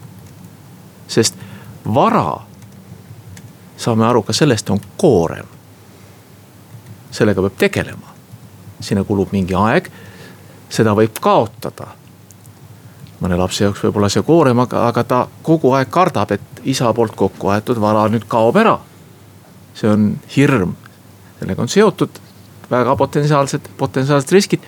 sest 1.08 1.34
vara, 1.94 2.40
saame 3.76 4.06
aru, 4.06 4.22
ka 4.22 4.32
sellest 4.32 4.70
on 4.70 4.80
koorem 4.96 5.58
sellega 7.10 7.42
peab 7.42 7.56
tegelema. 7.58 8.14
sinna 8.80 9.02
kulub 9.04 9.32
mingi 9.34 9.54
aeg, 9.58 9.88
seda 10.70 10.94
võib 10.94 11.16
kaotada. 11.20 11.88
mõne 13.20 13.36
lapse 13.36 13.64
jaoks 13.64 13.82
võib 13.82 13.96
olla 13.96 14.08
see 14.08 14.22
koorem, 14.22 14.58
aga, 14.62 14.84
aga 14.88 15.04
ta 15.04 15.26
kogu 15.42 15.72
aeg 15.74 15.90
kardab, 15.90 16.30
et 16.30 16.60
isa 16.64 16.92
poolt 16.94 17.16
kokku 17.16 17.48
aetud 17.50 17.80
vara 17.80 18.08
nüüd 18.08 18.28
kaob 18.28 18.56
ära. 18.56 18.78
See 19.78 19.90
on 19.90 20.10
hirm, 20.34 20.74
sellega 21.38 21.62
on 21.62 21.70
seotud 21.70 22.18
väga 22.70 22.96
potentsiaalsed, 22.96 23.70
potentsiaalsed 23.78 24.34
riskid. 24.34 24.66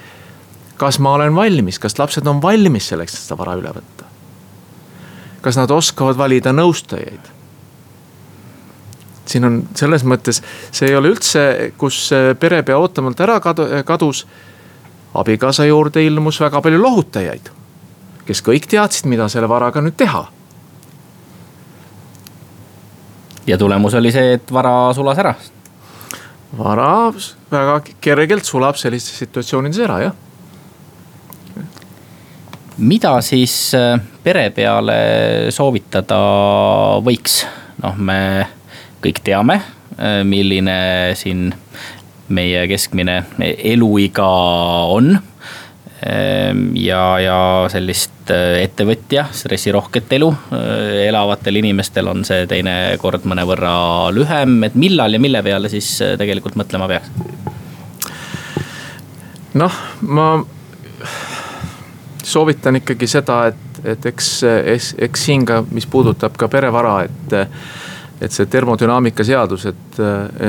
kas 0.81 0.99
ma 0.99 1.13
olen 1.19 1.35
valmis, 1.37 1.79
kas 1.79 1.99
lapsed 1.99 2.27
on 2.27 2.41
valmis 2.43 2.89
selleks, 2.89 3.15
et 3.15 3.27
seda 3.27 3.39
vara 3.41 3.59
üle 3.59 3.75
võtta? 3.75 4.07
kas 5.41 5.57
nad 5.57 5.71
oskavad 5.73 6.17
valida 6.21 6.53
nõustajaid 6.53 7.31
siin 9.31 9.47
on 9.47 9.61
selles 9.79 10.05
mõttes, 10.07 10.43
see 10.75 10.91
ei 10.91 10.97
ole 10.99 11.13
üldse, 11.15 11.43
kus 11.79 12.09
perepea 12.41 12.79
ootamalt 12.79 13.21
ära 13.21 13.39
kadus. 13.87 14.27
abikaasa 15.15 15.65
juurde 15.67 16.05
ilmus 16.07 16.41
väga 16.41 16.61
palju 16.63 16.83
lohutajaid, 16.83 17.49
kes 18.27 18.43
kõik 18.47 18.69
teadsid, 18.71 19.09
mida 19.11 19.29
selle 19.29 19.49
varaga 19.51 19.83
nüüd 19.83 19.97
teha. 19.99 20.29
Ja 23.47 23.59
tulemus 23.59 23.95
oli 23.95 24.13
see, 24.13 24.35
et 24.39 24.53
vara 24.53 24.93
sulas 24.95 25.19
ära. 25.19 25.35
vara 26.59 27.13
väga 27.51 27.81
kergelt 28.01 28.45
sulab 28.45 28.77
sellistes 28.77 29.19
situatsioonides 29.23 29.85
ära, 29.87 30.01
jah 30.09 30.19
mida 32.81 33.19
siis 33.25 33.75
äh, 33.77 34.01
pere 34.25 34.49
peale 34.57 34.97
soovitada 35.53 36.21
võiks, 37.05 37.43
noh, 37.83 37.97
me 37.97 38.21
kõik 39.05 39.21
teame, 39.25 39.61
äh, 39.97 40.21
milline 40.27 40.77
siin 41.19 41.51
meie 42.31 42.65
keskmine 42.71 43.23
eluiga 43.41 44.29
on. 44.95 45.17
Ähm, 46.01 46.71
ja, 46.81 47.19
ja 47.21 47.39
sellist 47.69 48.31
äh, 48.33 48.63
ettevõtja, 48.63 49.27
stressirohket 49.37 50.15
elu 50.17 50.31
äh, 50.33 51.09
elavatel 51.11 51.61
inimestel 51.61 52.09
on 52.09 52.25
see 52.25 52.47
teinekord 52.49 53.27
mõnevõrra 53.29 53.75
lühem, 54.17 54.55
et 54.65 54.79
millal 54.81 55.13
ja 55.13 55.21
mille 55.21 55.43
peale 55.45 55.69
siis 55.69 55.91
tegelikult 56.21 56.57
mõtlema 56.57 56.89
peaks? 56.89 57.13
noh, 59.61 59.77
ma 60.09 60.31
soovitan 62.25 62.81
ikkagi 62.81 63.11
seda, 63.11 63.43
et, 63.53 63.85
et 63.93 64.09
eks, 64.09 64.33
eks 65.05 65.29
siin 65.29 65.45
ka, 65.45 65.61
mis 65.69 65.85
puudutab 65.91 66.41
ka 66.41 66.49
perevara, 66.49 67.03
et 67.11 67.37
et 68.21 68.33
see 68.33 68.47
termodünaamika 68.53 69.25
seadus, 69.25 69.65
et, 69.71 70.01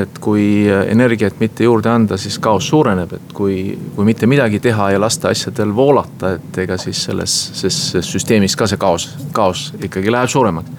et 0.02 0.18
kui 0.20 0.68
energiat 0.68 1.40
mitte 1.40 1.64
juurde 1.64 1.90
anda, 1.90 2.18
siis 2.20 2.36
kaos 2.44 2.68
suureneb, 2.68 3.14
et 3.16 3.34
kui, 3.34 3.78
kui 3.96 4.08
mitte 4.08 4.28
midagi 4.28 4.60
teha 4.60 4.90
ja 4.92 5.00
lasta 5.00 5.32
asjadel 5.32 5.72
voolata, 5.76 6.36
et 6.36 6.62
ega 6.66 6.78
siis 6.82 7.06
selles, 7.08 7.36
selles 7.62 8.12
süsteemis 8.12 8.58
ka 8.60 8.68
see 8.68 8.82
kaos, 8.82 9.08
kaos 9.32 9.70
ikkagi 9.80 10.12
läheb 10.12 10.30
suuremaks. 10.30 10.70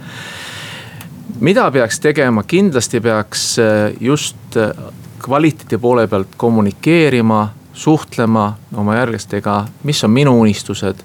mida 1.41 1.71
peaks 1.71 2.01
tegema, 2.01 2.43
kindlasti 2.43 3.01
peaks 3.01 3.57
just 4.01 4.61
kvaliteedi 5.23 5.79
poole 5.79 6.07
pealt 6.09 6.37
kommunikeerima, 6.37 7.49
suhtlema 7.73 8.57
oma 8.75 8.97
järglastega, 8.97 9.65
mis 9.83 10.05
on 10.05 10.11
minu 10.11 10.41
unistused. 10.41 10.97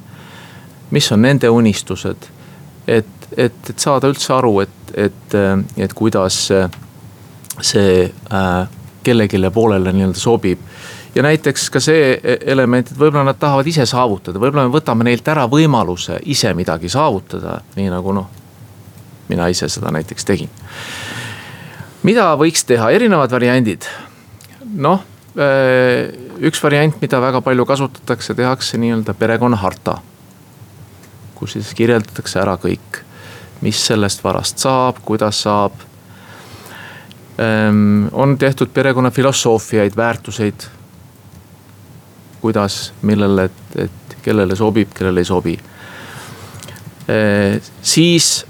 mis 0.92 1.12
on 1.12 1.22
nende 1.22 1.50
unistused, 1.50 2.28
et, 2.88 3.08
et, 3.36 3.70
et 3.70 3.80
saada 3.80 4.08
üldse 4.08 4.34
aru, 4.34 4.60
et 4.66 4.74
et, 4.98 5.36
et 5.78 5.94
kuidas 5.94 6.38
see 7.62 8.06
äh, 8.06 8.68
kellelegi 9.04 9.42
poolele 9.54 9.92
nii-öelda 9.94 10.20
sobib 10.20 10.62
ja 11.16 11.24
näiteks 11.26 11.70
ka 11.74 11.82
see 11.82 12.12
e-, 12.16 12.38
element, 12.54 12.92
et 12.92 13.00
võib-olla 13.00 13.26
nad 13.32 13.40
tahavad 13.40 13.68
ise 13.68 13.86
saavutada, 13.90 14.40
võib-olla 14.40 14.68
me 14.68 14.74
võtame 14.74 15.08
neilt 15.08 15.28
ära 15.28 15.48
võimaluse 15.50 16.20
ise 16.30 16.54
midagi 16.58 16.90
saavutada, 16.94 17.60
nii 17.78 17.90
nagu 17.92 18.14
noh, 18.16 18.28
mina 19.32 19.48
ise 19.52 19.70
seda 19.72 19.92
näiteks 19.94 20.28
tegin. 20.28 20.52
mida 22.04 22.30
võiks 22.40 22.64
teha, 22.68 22.92
erinevad 22.92 23.32
variandid. 23.32 23.88
noh, 24.76 25.02
äh, 25.40 26.14
üks 26.40 26.62
variant, 26.64 27.02
mida 27.02 27.20
väga 27.22 27.42
palju 27.42 27.66
kasutatakse, 27.66 28.36
tehakse 28.36 28.78
nii-öelda 28.78 29.14
perekonnaharta. 29.14 29.98
kus 31.36 31.52
siis 31.54 31.74
kirjeldatakse 31.74 32.40
ära 32.40 32.58
kõik 32.58 33.07
mis 33.62 33.86
sellest 33.86 34.24
varast 34.24 34.58
saab, 34.58 35.02
kuidas 35.06 35.42
saab. 35.42 35.74
Ehm, 37.38 38.08
on 38.12 38.38
tehtud 38.38 38.68
perekonna 38.74 39.12
filosoofiaid, 39.12 39.92
väärtuseid. 39.98 40.68
kuidas, 42.42 42.94
millele, 43.02 43.44
et, 43.44 43.52
et 43.76 44.18
kellele 44.22 44.56
sobib, 44.56 44.90
kellele 44.94 45.20
ei 45.20 45.26
sobi. 45.26 45.60
Ehm, 47.08 47.58
siis 47.82 48.46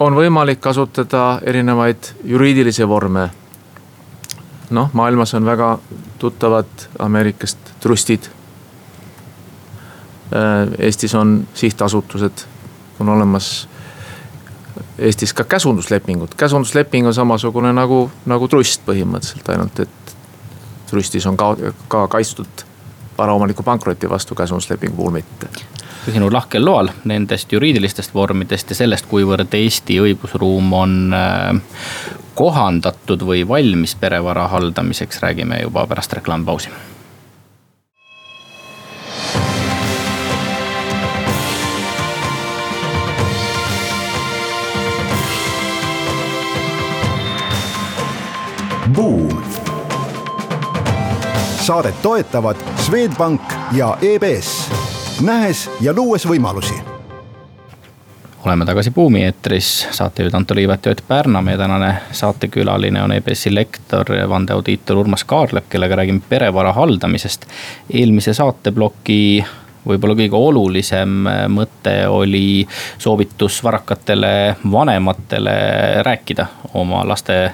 on 0.00 0.14
võimalik 0.14 0.60
kasutada 0.60 1.40
erinevaid 1.42 2.12
juriidilisi 2.24 2.88
vorme. 2.88 3.30
noh, 4.70 4.90
maailmas 4.92 5.34
on 5.34 5.44
väga 5.44 5.78
tuttavad 6.18 6.66
Ameerikast 6.98 7.58
trustid. 7.80 8.24
Ehm, 10.32 10.74
Eestis 10.78 11.14
on 11.14 11.48
sihtasutused, 11.54 12.44
on 13.00 13.08
olemas 13.08 13.68
Eestis 14.98 15.34
ka 15.34 15.44
käsunduslepingud, 15.44 16.36
käsundusleping 16.36 17.06
on 17.06 17.14
samasugune 17.14 17.72
nagu, 17.74 18.10
nagu 18.30 18.48
trust 18.48 18.84
põhimõtteliselt, 18.86 19.48
ainult 19.50 19.80
et 19.82 20.14
trustis 20.90 21.26
on 21.26 21.36
ka, 21.36 21.56
ka 21.88 22.06
kaitstud 22.08 22.62
varaomaniku 23.18 23.62
pankroti 23.62 24.10
vastu, 24.10 24.34
käsunduslepingu 24.34 24.96
puhul 24.96 25.16
mitte. 25.18 25.50
sinu 26.12 26.32
lahkel 26.32 26.64
loal 26.64 26.88
nendest 27.04 27.52
juriidilistest 27.52 28.14
vormidest 28.14 28.70
ja 28.70 28.76
sellest, 28.76 29.06
kuivõrd 29.10 29.54
Eesti 29.54 29.98
õigusruum 30.00 30.72
on 30.72 31.14
äh, 31.16 31.60
kohandatud 32.34 33.22
või 33.26 33.48
valmis 33.48 33.94
perevara 33.94 34.48
haldamiseks, 34.48 35.22
räägime 35.22 35.62
juba 35.62 35.86
pärast 35.86 36.12
reklaampausi 36.12 36.70
Buum. 48.94 49.42
saadet 51.60 52.02
toetavad 52.02 52.56
Swedbank 52.76 53.40
ja 53.72 53.96
EBS 54.02 54.70
nähes 55.20 55.70
ja 55.80 55.92
luues 55.96 56.26
võimalusi 56.28 56.74
oleme 58.44 58.64
tagasi 58.64 58.90
Buumi 58.90 59.24
eetris, 59.24 59.88
saatejuht 59.90 60.34
Anto 60.34 60.54
Liivet 60.54 60.86
ja 60.86 60.92
Ott 60.92 61.00
Pärna, 61.08 61.42
meie 61.42 61.56
tänane 61.56 61.94
saatekülaline 62.12 63.02
on 63.02 63.12
EBS-i 63.12 63.54
lektor, 63.54 64.04
vandeaudiitor 64.28 64.96
Urmas 64.96 65.24
Kaarlep, 65.24 65.64
kellega 65.70 65.96
räägime 65.96 66.20
perevara 66.28 66.72
haldamisest. 66.72 67.46
eelmise 67.92 68.34
saateploki 68.34 69.44
võib-olla 69.88 70.14
kõige 70.14 70.36
olulisem 70.36 71.26
mõte 71.48 71.96
oli 72.08 72.66
soovitus 72.98 73.62
varakatele 73.64 74.56
vanematele 74.70 75.58
rääkida 76.02 76.46
oma 76.74 77.02
laste 77.08 77.52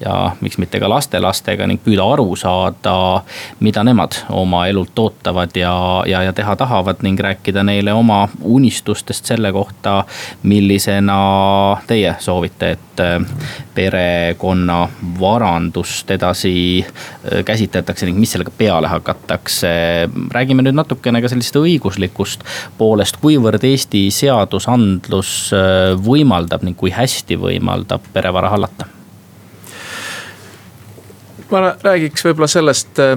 ja 0.00 0.32
miks 0.40 0.58
mitte 0.58 0.80
ka 0.82 0.88
lastelastega 0.90 1.66
ning 1.70 1.80
püüda 1.84 2.06
aru 2.14 2.34
saada, 2.38 3.22
mida 3.64 3.84
nemad 3.86 4.16
oma 4.34 4.64
elult 4.70 4.98
ootavad 4.98 5.54
ja, 5.56 5.74
ja, 6.08 6.22
ja 6.26 6.32
teha 6.32 6.56
tahavad 6.56 7.02
ning 7.06 7.20
rääkida 7.20 7.62
neile 7.66 7.94
oma 7.94 8.24
unistustest 8.42 9.30
selle 9.30 9.52
kohta, 9.52 10.02
millisena 10.42 11.18
teie 11.86 12.16
soovite, 12.18 12.70
et 12.74 13.02
äh, 13.02 13.18
perekonna 13.74 14.88
varandust 15.20 16.10
edasi 16.10 16.54
äh, 16.84 17.44
käsitletakse 17.44 18.06
ning 18.06 18.18
mis 18.18 18.34
sellega 18.34 18.52
peale 18.58 18.90
hakatakse. 18.90 19.68
räägime 20.34 20.62
nüüd 20.66 20.76
natukene 20.78 21.22
ka 21.22 21.30
sellisest 21.30 21.60
õiguslikust 21.60 22.44
poolest, 22.78 23.20
kuivõrd 23.22 23.64
Eesti 23.64 24.08
seadusandlus 24.14 25.30
äh, 25.54 25.94
võimaldab 25.94 26.66
ning 26.66 26.78
kui 26.78 26.90
hästi 26.94 27.38
võimaldab 27.40 28.12
perevara 28.12 28.50
hallata 28.54 28.90
ma 31.50 31.74
räägiks 31.82 32.24
võib-olla 32.24 32.48
sellest 32.50 33.00
äh, 33.02 33.16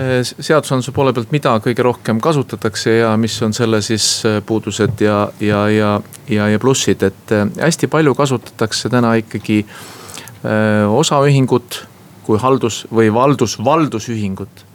äh, 0.00 0.18
seadusandluse 0.24 0.92
poole 0.96 1.14
pealt, 1.16 1.32
mida 1.34 1.54
kõige 1.64 1.86
rohkem 1.86 2.20
kasutatakse 2.22 2.98
ja 2.98 3.14
mis 3.20 3.38
on 3.42 3.54
selle 3.56 3.82
siis 3.84 4.08
äh, 4.28 4.40
puudused 4.46 5.00
ja, 5.04 5.24
ja, 5.40 5.64
ja, 5.72 5.94
ja, 6.28 6.50
ja 6.52 6.62
plussid, 6.62 7.02
et 7.08 7.36
hästi 7.60 7.90
palju 7.92 8.14
kasutatakse 8.18 8.92
täna 8.92 9.14
ikkagi 9.20 9.62
osaühingut 10.42 11.76
kui 12.26 12.38
haldus 12.42 12.84
või 12.94 13.10
valdus, 13.14 13.56
valdusühingut. 13.64 14.66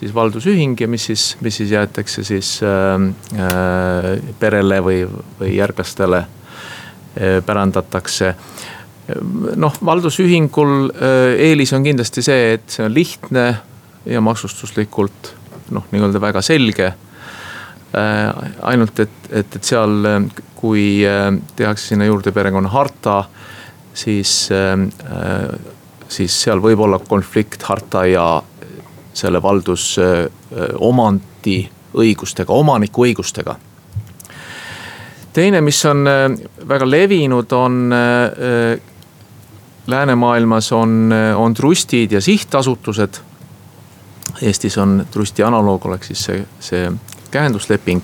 Siis 0.00 0.14
valdusühing 0.16 0.80
ja 0.80 0.88
mis 0.88 1.04
siis, 1.10 1.24
mis 1.44 1.58
siis 1.60 1.74
jäetakse 1.74 2.22
siis 2.24 2.54
äh, 2.64 4.22
perele 4.40 4.78
või, 4.84 5.02
või 5.40 5.50
järglastele 5.58 6.22
äh, 6.22 7.40
pärandatakse 7.44 8.34
noh, 9.56 9.74
valdusühingul 9.84 10.90
äh, 10.90 11.34
eelis 11.50 11.72
on 11.76 11.84
kindlasti 11.86 12.22
see, 12.24 12.54
et 12.56 12.70
see 12.70 12.84
on 12.86 12.94
lihtne 12.94 13.44
ja 14.08 14.20
maksustuslikult 14.24 15.34
noh, 15.74 15.84
nii-öelda 15.92 16.20
väga 16.22 16.42
selge. 16.44 16.86
Äh, 17.90 18.28
ainult 18.72 19.00
et, 19.02 19.18
et, 19.30 19.56
et 19.56 19.64
seal, 19.66 19.94
kui 20.58 21.06
äh, 21.06 21.34
tehakse 21.56 21.86
sinna 21.92 22.04
juurde 22.08 22.30
perekonnaharta, 22.34 23.14
siis, 24.00 24.32
siis 26.08 26.42
seal 26.44 26.60
võib 26.62 26.80
olla 26.86 26.98
konflikt 27.02 27.62
harta 27.66 28.00
ja 28.06 28.42
selle 29.12 29.42
valdusomandi 29.42 31.70
õigustega, 31.98 32.52
omaniku 32.54 33.02
õigustega 33.08 33.56
teine, 35.34 35.60
mis 35.62 35.78
on 35.86 36.06
väga 36.68 36.90
levinud, 36.90 37.52
on 37.54 37.92
läänemaailmas 39.86 40.72
on, 40.72 41.12
on 41.36 41.54
trustid 41.54 42.12
ja 42.12 42.20
sihtasutused. 42.20 43.20
Eestis 44.42 44.78
on 44.78 45.06
trusti 45.10 45.42
analoog 45.42 45.86
oleks 45.86 46.06
siis 46.06 46.24
see, 46.24 46.46
see 46.60 46.92
käendusleping. 47.30 48.02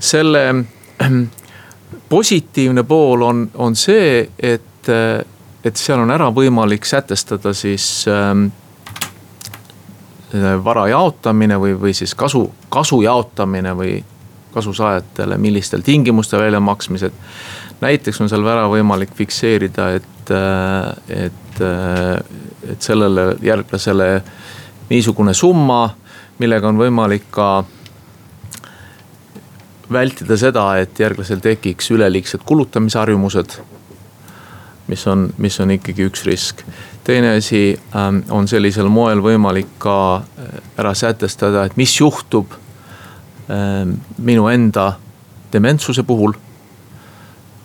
selle 0.00 0.54
positiivne 2.08 2.82
pool 2.82 3.22
on, 3.22 3.50
on 3.54 3.76
see, 3.76 4.30
et, 4.38 4.88
et 5.64 5.76
seal 5.76 6.00
on 6.00 6.10
ära 6.10 6.30
võimalik 6.34 6.84
sätestada 6.84 7.52
siis 7.54 8.04
ähm, 8.08 8.48
vara 10.64 10.88
jaotamine 10.88 11.58
või, 11.60 11.74
või 11.80 11.94
siis 11.94 12.14
kasu, 12.14 12.50
kasu 12.68 13.02
jaotamine 13.02 13.76
või 13.76 14.04
kasusaajatele, 14.56 15.38
millistel 15.38 15.80
tingimustel 15.80 16.40
väljamaksmised. 16.40 17.12
näiteks 17.80 18.20
on 18.20 18.28
seal 18.28 18.46
ära 18.48 18.68
võimalik 18.72 19.12
fikseerida, 19.14 19.90
et 19.94 20.15
et, 20.30 21.26
et, 21.26 21.60
et 22.70 22.82
sellele 22.82 23.36
järglasele 23.42 24.10
niisugune 24.90 25.34
summa, 25.34 25.88
millega 26.38 26.68
on 26.68 26.78
võimalik 26.78 27.30
ka 27.34 27.64
vältida 29.92 30.36
seda, 30.38 30.66
et 30.82 30.98
järglasel 30.98 31.40
tekiks 31.42 31.90
üleliigsed 31.94 32.44
kulutamisharjumused. 32.46 33.58
mis 34.86 35.06
on, 35.06 35.30
mis 35.38 35.60
on 35.60 35.70
ikkagi 35.70 36.04
üks 36.06 36.24
risk. 36.24 36.62
teine 37.04 37.36
asi 37.36 37.78
ähm, 37.96 38.18
on 38.30 38.48
sellisel 38.48 38.88
moel 38.88 39.18
võimalik 39.22 39.66
ka 39.78 40.16
äh, 40.16 40.60
ära 40.78 40.94
sätestada, 40.94 41.64
et 41.64 41.76
mis 41.76 42.00
juhtub 42.00 42.46
ähm, 43.50 43.98
minu 44.18 44.48
enda 44.48 44.92
dementsuse 45.52 46.02
puhul 46.02 46.34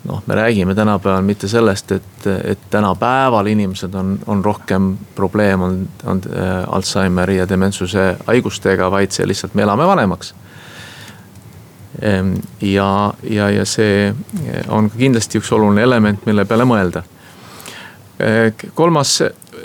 noh, 0.04 0.22
me 0.26 0.34
räägime 0.34 0.74
tänapäeval 0.74 1.22
mitte 1.22 1.48
sellest, 1.48 1.92
et, 1.92 2.26
et 2.44 2.58
tänapäeval 2.70 3.46
inimesed 3.46 3.94
on, 3.94 4.18
on 4.26 4.44
rohkem 4.44 4.96
probleem 5.14 5.62
on, 5.62 5.88
on 6.04 6.20
äh, 6.36 6.74
Alžeimeri 6.74 7.36
ja 7.36 7.48
dementsuse 7.48 8.16
haigustega, 8.26 8.90
vaid 8.90 9.14
see 9.14 9.26
lihtsalt 9.26 9.54
me 9.54 9.62
elame 9.62 9.86
vanemaks. 9.86 10.34
Ehm, 12.02 12.34
ja, 12.60 13.14
ja, 13.30 13.50
ja 13.50 13.64
see 13.68 14.14
on 14.68 14.90
kindlasti 14.90 15.38
üks 15.38 15.52
oluline 15.52 15.84
element, 15.86 16.26
mille 16.26 16.44
peale 16.44 16.66
mõelda. 16.66 17.04
Äh, 18.18 18.50
kolmas, 18.74 19.20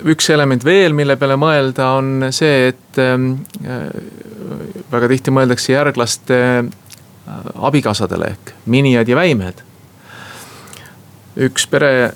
üks 0.06 0.30
element 0.30 0.64
veel, 0.64 0.94
mille 0.94 1.16
peale 1.18 1.38
mõelda, 1.40 1.94
on 1.98 2.28
see, 2.30 2.68
et 2.70 3.00
ähm, 3.02 3.32
äh, 3.66 3.88
väga 4.92 5.08
tihti 5.10 5.34
mõeldakse 5.34 5.74
järglaste 5.74 6.42
abikaasadele 7.58 8.30
ehk 8.32 8.52
minijad 8.72 9.08
ja 9.10 9.16
väimehed 9.18 9.58
üks 11.38 11.66
pere 11.70 12.12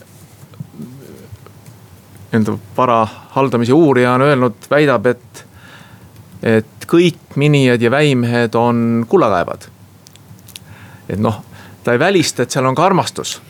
enda 2.32 2.56
vara 2.76 3.06
haldamise 3.30 3.72
uurija 3.72 4.12
on 4.12 4.22
öelnud, 4.22 4.54
väidab, 4.70 5.06
et, 5.06 5.44
et 6.42 6.86
kõik 6.88 7.36
minijad 7.36 7.82
ja 7.82 7.90
väimehed 7.90 8.54
on 8.54 9.06
kullakaevad. 9.08 9.68
et 11.08 11.18
noh, 11.18 11.42
ta 11.84 11.92
ei 11.92 11.98
välista, 11.98 12.42
et 12.42 12.50
seal 12.50 12.66
on 12.66 12.74
ka 12.74 12.86
armastus. 12.86 13.40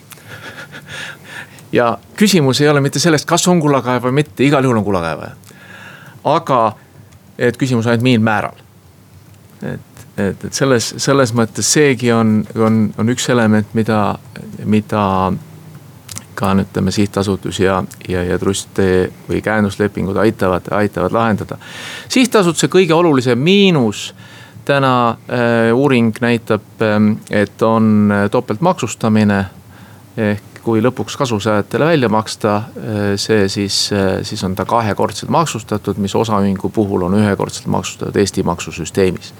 ja 1.72 1.98
küsimus 2.16 2.60
ei 2.60 2.68
ole 2.68 2.80
mitte 2.80 2.98
selles, 2.98 3.26
kas 3.26 3.48
on 3.48 3.60
kullakaev 3.60 4.02
või 4.08 4.18
mitte, 4.22 4.44
igal 4.44 4.64
juhul 4.64 4.82
on 4.82 4.84
kullakaevaja. 4.84 5.36
aga, 6.24 6.60
et 7.38 7.56
küsimus 7.56 7.86
on 7.86 7.94
ainult 7.94 8.02
mil 8.02 8.20
määral. 8.20 8.58
et, 9.62 10.04
et, 10.16 10.44
et 10.44 10.52
selles, 10.52 10.94
selles 10.96 11.34
mõttes 11.34 11.72
seegi 11.72 12.12
on, 12.12 12.42
on, 12.58 12.82
on 12.98 13.14
üks 13.14 13.30
element, 13.30 13.74
mida, 13.78 14.18
mida 14.64 15.06
ka 16.34 16.52
ütleme 16.60 16.90
sihtasutus 16.90 17.60
ja, 17.60 17.82
ja, 18.08 18.24
ja 18.24 18.38
trust 18.38 18.78
või 19.28 19.40
käenduslepingud 19.42 20.16
aitavad, 20.16 20.68
aitavad 20.70 21.12
lahendada. 21.12 21.58
sihtasutuse 22.08 22.68
kõige 22.72 22.94
olulisem 22.94 23.38
miinus 23.38 24.14
täna 24.64 25.10
äh, 25.10 25.74
uuring 25.74 26.14
näitab 26.20 26.82
äh,, 26.82 27.00
et 27.30 27.62
on 27.62 28.12
äh, 28.12 28.30
topeltmaksustamine. 28.30 29.44
ehk 30.16 30.42
kui 30.62 30.82
lõpuks 30.82 31.16
kasusaajatele 31.18 31.84
välja 31.84 32.08
maksta 32.08 32.56
äh,, 32.56 32.64
see 33.16 33.48
siis 33.48 33.90
äh,, 33.92 34.20
siis 34.22 34.44
on 34.44 34.54
ta 34.54 34.64
kahekordselt 34.64 35.30
maksustatud, 35.30 35.96
mis 35.98 36.14
osaühingu 36.14 36.68
puhul 36.68 37.02
on 37.02 37.14
ühekordselt 37.18 37.66
maksustatud 37.66 38.16
Eesti 38.16 38.42
maksusüsteemis 38.42 39.34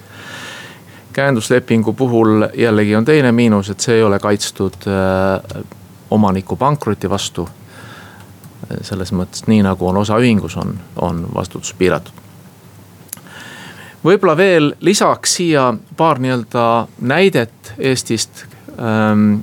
käenduslepingu 1.13 1.93
puhul 1.93 2.47
jällegi 2.53 2.95
on 2.95 3.05
teine 3.05 3.31
miinus, 3.31 3.69
et 3.69 3.79
see 3.79 3.95
ei 3.95 4.03
ole 4.03 4.19
kaitstud 4.19 4.87
äh, 4.89 5.63
omaniku 6.13 6.55
pankroti 6.55 7.09
vastu. 7.09 7.47
selles 8.81 9.11
mõttes 9.13 9.43
nii 9.47 9.61
nagu 9.61 9.87
on 9.87 9.97
osaühingus, 9.97 10.55
on, 10.57 10.77
on 10.95 11.25
vastutus 11.35 11.73
piiratud. 11.77 12.13
võib-olla 14.03 14.37
veel 14.37 14.73
lisaks 14.79 15.35
siia 15.35 15.73
paar 15.97 16.19
nii-öelda 16.19 16.87
näidet 16.99 17.73
Eestist 17.77 18.45
ähm, 18.79 19.41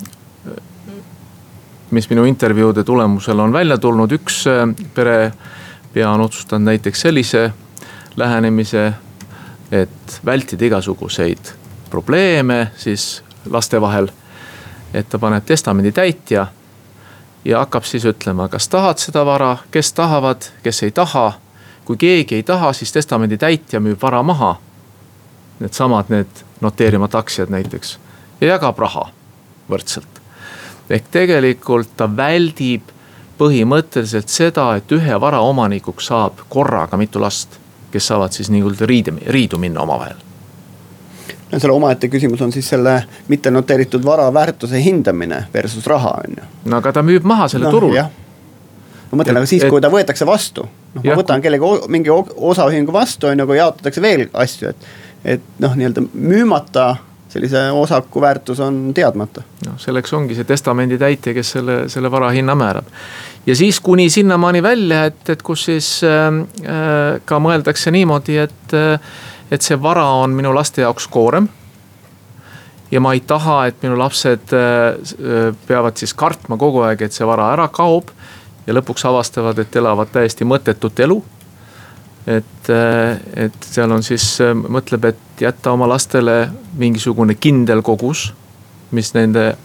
mis 1.91 2.11
minu 2.11 2.25
intervjuude 2.25 2.85
tulemusel 2.85 3.39
on 3.39 3.53
välja 3.53 3.79
tulnud, 3.79 4.13
üks 4.13 4.45
äh, 4.47 4.65
perepea 4.95 6.11
on 6.11 6.21
otsustanud 6.21 6.71
näiteks 6.71 7.01
sellise 7.01 7.51
lähenemise, 8.17 8.93
et 9.73 10.21
vältida 10.25 10.65
igasuguseid 10.65 11.53
probleeme 11.91 12.71
siis 12.77 13.23
laste 13.51 13.81
vahel. 13.81 14.11
et 14.95 15.09
ta 15.09 15.19
paneb 15.19 15.45
testamendi 15.47 15.93
täitja 15.93 16.47
ja 17.45 17.59
hakkab 17.59 17.85
siis 17.85 18.05
ütlema, 18.05 18.49
kas 18.49 18.69
tahad 18.69 18.99
seda 18.99 19.25
vara, 19.27 19.57
kes 19.71 19.93
tahavad, 19.93 20.51
kes 20.63 20.83
ei 20.83 20.91
taha. 20.91 21.33
kui 21.85 21.97
keegi 21.97 22.35
ei 22.35 22.43
taha, 22.43 22.73
siis 22.73 22.93
testamendi 22.93 23.39
täitja 23.39 23.81
müüb 23.81 24.03
vara 24.03 24.23
maha. 24.23 24.57
needsamad 25.61 26.05
need 26.09 26.45
noteerimata 26.61 27.19
aktsiad 27.19 27.49
näiteks 27.49 27.99
ja 28.41 28.47
jagab 28.47 28.79
raha 28.79 29.11
võrdselt. 29.71 30.21
ehk 30.91 31.05
tegelikult 31.11 31.97
ta 31.97 32.09
väldib 32.17 32.83
põhimõtteliselt 33.39 34.29
seda, 34.29 34.77
et 34.77 34.93
ühe 34.93 35.21
vara 35.21 35.41
omanikuks 35.41 36.07
saab 36.07 36.45
korraga 36.49 36.97
mitu 36.97 37.21
last, 37.21 37.59
kes 37.91 38.07
saavad 38.07 38.33
siis 38.33 38.51
nii-öelda 38.51 38.87
riide, 38.87 39.15
riidu 39.27 39.59
minna 39.59 39.81
omavahel 39.81 40.30
no 41.53 41.59
selle 41.59 41.75
omaette 41.75 42.09
küsimus 42.09 42.43
on 42.45 42.53
siis 42.53 42.69
selle 42.69 42.97
mitte 43.29 43.51
noteeritud 43.51 44.05
vara 44.05 44.29
väärtuse 44.35 44.81
hindamine 44.83 45.45
versus 45.55 45.87
raha, 45.87 46.17
on 46.25 46.39
ju. 46.39 46.49
no 46.71 46.81
aga 46.81 46.95
ta 46.99 47.05
müüb 47.07 47.27
maha 47.27 47.49
selle 47.49 47.69
no, 47.69 47.75
turul. 47.75 47.97
ma 47.97 49.21
mõtlen, 49.23 49.43
aga 49.43 49.51
siis, 49.51 49.67
kui 49.71 49.83
ta 49.83 49.91
võetakse 49.93 50.27
vastu, 50.29 50.67
noh 50.95 51.07
ma 51.07 51.19
võtan 51.19 51.43
kellegi 51.43 51.93
mingi 51.93 52.13
osaühingu 52.15 52.95
vastu, 52.95 53.31
on 53.31 53.43
ju, 53.43 53.49
kui 53.51 53.61
jaotatakse 53.61 54.03
veel 54.03 54.27
asju, 54.33 54.75
et. 54.75 54.91
et 55.37 55.55
noh, 55.61 55.77
nii-öelda 55.77 56.07
müümata 56.15 56.91
sellise 57.31 57.71
osaku 57.71 58.21
väärtus 58.21 58.61
on 58.61 58.79
teadmata. 58.95 59.43
noh, 59.67 59.79
selleks 59.79 60.13
ongi 60.13 60.35
see 60.35 60.47
testamendi 60.47 60.99
täitja, 60.99 61.35
kes 61.35 61.53
selle, 61.57 61.83
selle 61.89 62.11
vara 62.11 62.31
hinna 62.35 62.55
määrab. 62.59 62.87
ja 63.47 63.57
siis 63.57 63.81
kuni 63.81 64.11
sinnamaani 64.11 64.63
välja, 64.63 65.05
et, 65.11 65.29
et 65.29 65.43
kus 65.43 65.65
siis 65.71 65.91
äh, 66.05 66.27
äh 66.67 67.21
ka 67.25 67.39
mõeldakse 67.39 67.91
niimoodi, 67.95 68.39
et 68.47 68.75
äh, 68.75 69.13
et 69.51 69.63
see 69.63 69.79
vara 69.83 70.05
on 70.23 70.35
minu 70.35 70.55
laste 70.55 70.83
jaoks 70.83 71.09
koorem. 71.09 71.49
ja 72.91 73.01
ma 73.01 73.13
ei 73.13 73.21
taha, 73.21 73.67
et 73.67 73.83
minu 73.83 73.99
lapsed 73.99 74.55
äh, 74.55 75.57
peavad 75.67 75.97
siis 75.97 76.15
kartma 76.15 76.57
kogu 76.57 76.83
aeg, 76.83 77.03
et 77.03 77.13
see 77.13 77.27
vara 77.27 77.53
ära 77.53 77.69
kaob. 77.69 78.11
ja 78.67 78.75
lõpuks 78.75 79.07
avastavad, 79.07 79.59
et 79.59 79.77
elavad 79.77 80.11
täiesti 80.13 80.45
mõttetut 80.45 81.01
elu. 81.01 81.23
et, 82.27 82.71
äh, 82.71 83.21
et 83.35 83.63
seal 83.63 83.91
on 83.91 84.03
siis, 84.03 84.41
äh, 84.41 84.55
mõtleb, 84.55 85.05
et 85.05 85.41
jätta 85.41 85.73
oma 85.73 85.89
lastele 85.89 86.51
mingisugune 86.77 87.35
kindel 87.35 87.83
kogus, 87.83 88.33
mis 88.91 89.15
nende, 89.15 89.57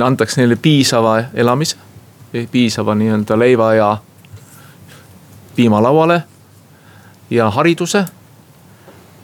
antaks 0.00 0.36
neile 0.36 0.56
piisava 0.56 1.22
elamise, 1.34 1.76
piisava 2.52 2.94
nii-öelda 2.94 3.38
leiva 3.38 3.74
ja 3.74 3.96
piima 5.56 5.82
lauale 5.82 6.22
ja 7.30 7.50
hariduse 7.50 8.04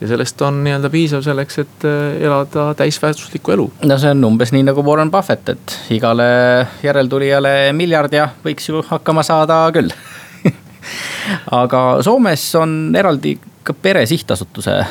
ja 0.01 0.09
sellest 0.11 0.41
on 0.43 0.59
nii-öelda 0.65 0.89
piisav 0.91 1.23
selleks, 1.25 1.59
et 1.63 1.87
äh, 1.87 2.17
elada 2.25 2.67
täisväärtuslikku 2.81 3.55
elu. 3.55 3.69
no 3.87 3.97
see 4.01 4.11
on 4.15 4.27
umbes 4.27 4.51
nii 4.55 4.65
nagu 4.67 4.83
Warren 4.85 5.11
Buffett, 5.11 5.49
et 5.55 5.77
igale 5.95 6.27
järeltulijale 6.83 7.55
miljard 7.77 8.13
ja 8.13 8.29
võiks 8.45 8.69
ju 8.69 8.83
hakkama 8.89 9.23
saada 9.23 9.63
küll 9.75 9.93
aga 11.61 11.83
Soomes 12.05 12.47
on 12.59 12.95
eraldi 12.97 13.37
ka 13.65 13.73
pere 13.73 14.05
sihtasutuse 14.05 14.73
äh, 14.77 14.87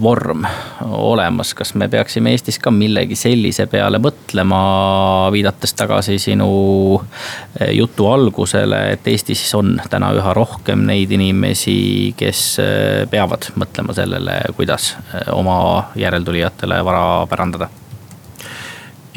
vorm 0.00 0.44
olemas, 0.84 1.54
kas 1.56 1.72
me 1.74 1.88
peaksime 1.88 2.34
Eestis 2.34 2.58
ka 2.60 2.72
millegi 2.74 3.16
sellise 3.16 3.64
peale 3.70 4.00
mõtlema, 4.02 4.60
viidates 5.32 5.72
tagasi 5.78 6.18
sinu 6.20 6.50
äh, 7.00 7.70
jutu 7.78 8.10
algusele, 8.12 8.82
et 8.92 9.08
Eestis 9.08 9.46
on 9.56 9.78
täna 9.90 10.12
üha 10.18 10.34
rohkem 10.36 10.84
neid 10.90 11.16
inimesi, 11.16 11.78
kes 12.16 12.44
äh, 12.60 13.08
peavad 13.10 13.48
mõtlema 13.56 13.96
sellele, 13.96 14.40
kuidas 14.56 14.92
oma 15.32 15.56
järeltulijatele 15.96 16.84
vara 16.84 17.04
pärandada 17.30 17.70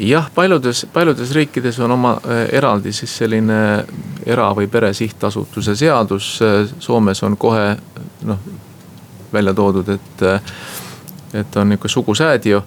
jah, 0.00 0.32
paljudes, 0.34 0.86
paljudes 0.92 1.36
riikides 1.36 1.76
on 1.84 1.92
oma 1.92 2.16
eraldi 2.52 2.92
siis 2.92 3.12
selline 3.20 3.60
era- 4.26 4.50
või 4.56 4.66
pere 4.66 4.90
sihtasutuse 4.96 5.76
seadus. 5.76 6.38
Soomes 6.82 7.22
on 7.22 7.36
kohe 7.36 7.76
noh, 8.26 8.40
välja 9.34 9.54
toodud, 9.54 9.88
et, 9.94 10.26
et 11.34 11.56
on 11.60 11.72
nihuke 11.72 11.90
sugusäädio 11.90 12.62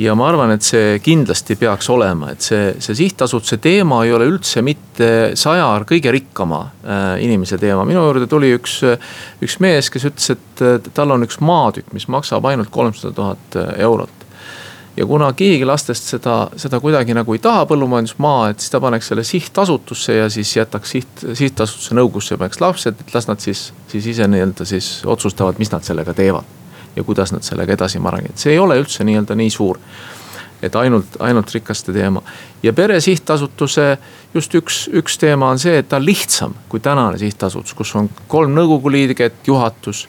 ja 0.00 0.14
ma 0.16 0.28
arvan, 0.30 0.54
et 0.54 0.64
see 0.64 0.96
kindlasti 1.04 1.56
peaks 1.60 1.90
olema, 1.92 2.32
et 2.32 2.44
see, 2.44 2.72
see 2.80 2.96
sihtasutuse 3.02 3.58
teema 3.62 4.00
ei 4.06 4.14
ole 4.16 4.30
üldse 4.30 4.62
mitte 4.64 5.10
saja 5.38 5.68
kõige 5.88 6.14
rikkama 6.14 6.62
äh, 6.64 7.04
inimese 7.26 7.60
teema. 7.60 7.84
minu 7.88 8.04
juurde 8.06 8.30
tuli 8.30 8.54
üks, 8.56 8.80
üks 9.44 9.58
mees, 9.60 9.92
kes 9.92 10.08
ütles, 10.08 10.32
et 10.36 10.90
tal 10.96 11.12
on 11.12 11.28
üks 11.28 11.40
maatükk, 11.44 11.92
mis 11.92 12.08
maksab 12.08 12.48
ainult 12.48 12.72
kolmsada 12.72 13.14
tuhat 13.16 13.62
eurot 13.76 14.21
ja 14.96 15.06
kuna 15.06 15.32
keegi 15.32 15.64
lastest 15.64 16.10
seda, 16.14 16.36
seda 16.60 16.80
kuidagi 16.80 17.14
nagu 17.16 17.34
ei 17.34 17.40
taha, 17.42 17.64
põllumajandusmaa, 17.70 18.50
et 18.52 18.60
siis 18.60 18.72
ta 18.74 18.80
paneks 18.82 19.08
selle 19.12 19.24
sihtasutusse 19.24 20.16
ja 20.18 20.30
siis 20.32 20.56
jätaks 20.56 20.96
siht, 20.96 21.24
sihtasutuse 21.38 21.96
nõukogusse 21.96 22.36
paneks 22.40 22.60
lapsed, 22.60 23.00
et 23.00 23.14
las 23.14 23.28
nad 23.30 23.40
siis, 23.40 23.70
siis 23.92 24.10
ise 24.14 24.28
nii-öelda 24.28 24.66
siis 24.68 24.94
otsustavad, 25.08 25.60
mis 25.62 25.72
nad 25.72 25.86
sellega 25.86 26.14
teevad. 26.14 26.58
ja 26.96 27.02
kuidas 27.02 27.30
nad 27.32 27.40
sellega 27.40 27.72
edasi 27.72 27.98
margivad, 27.98 28.36
see 28.36 28.52
ei 28.52 28.58
ole 28.60 28.76
üldse 28.76 29.04
nii-öelda 29.04 29.34
nii 29.34 29.50
suur. 29.50 29.78
et 30.62 30.76
ainult, 30.76 31.16
ainult 31.18 31.50
rikaste 31.50 31.92
teema 31.92 32.22
ja 32.62 32.72
pere 32.72 33.00
sihtasutuse 33.00 33.98
just 34.34 34.54
üks, 34.54 34.88
üks 34.92 35.18
teema 35.18 35.48
on 35.50 35.58
see, 35.58 35.78
et 35.78 35.88
ta 35.88 35.96
on 35.96 36.04
lihtsam 36.06 36.54
kui 36.68 36.80
tänane 36.80 37.18
sihtasutus, 37.18 37.74
kus 37.74 37.94
on 37.96 38.10
kolm 38.28 38.52
nõukogu 38.54 38.92
liiget, 38.92 39.40
juhatus 39.46 40.06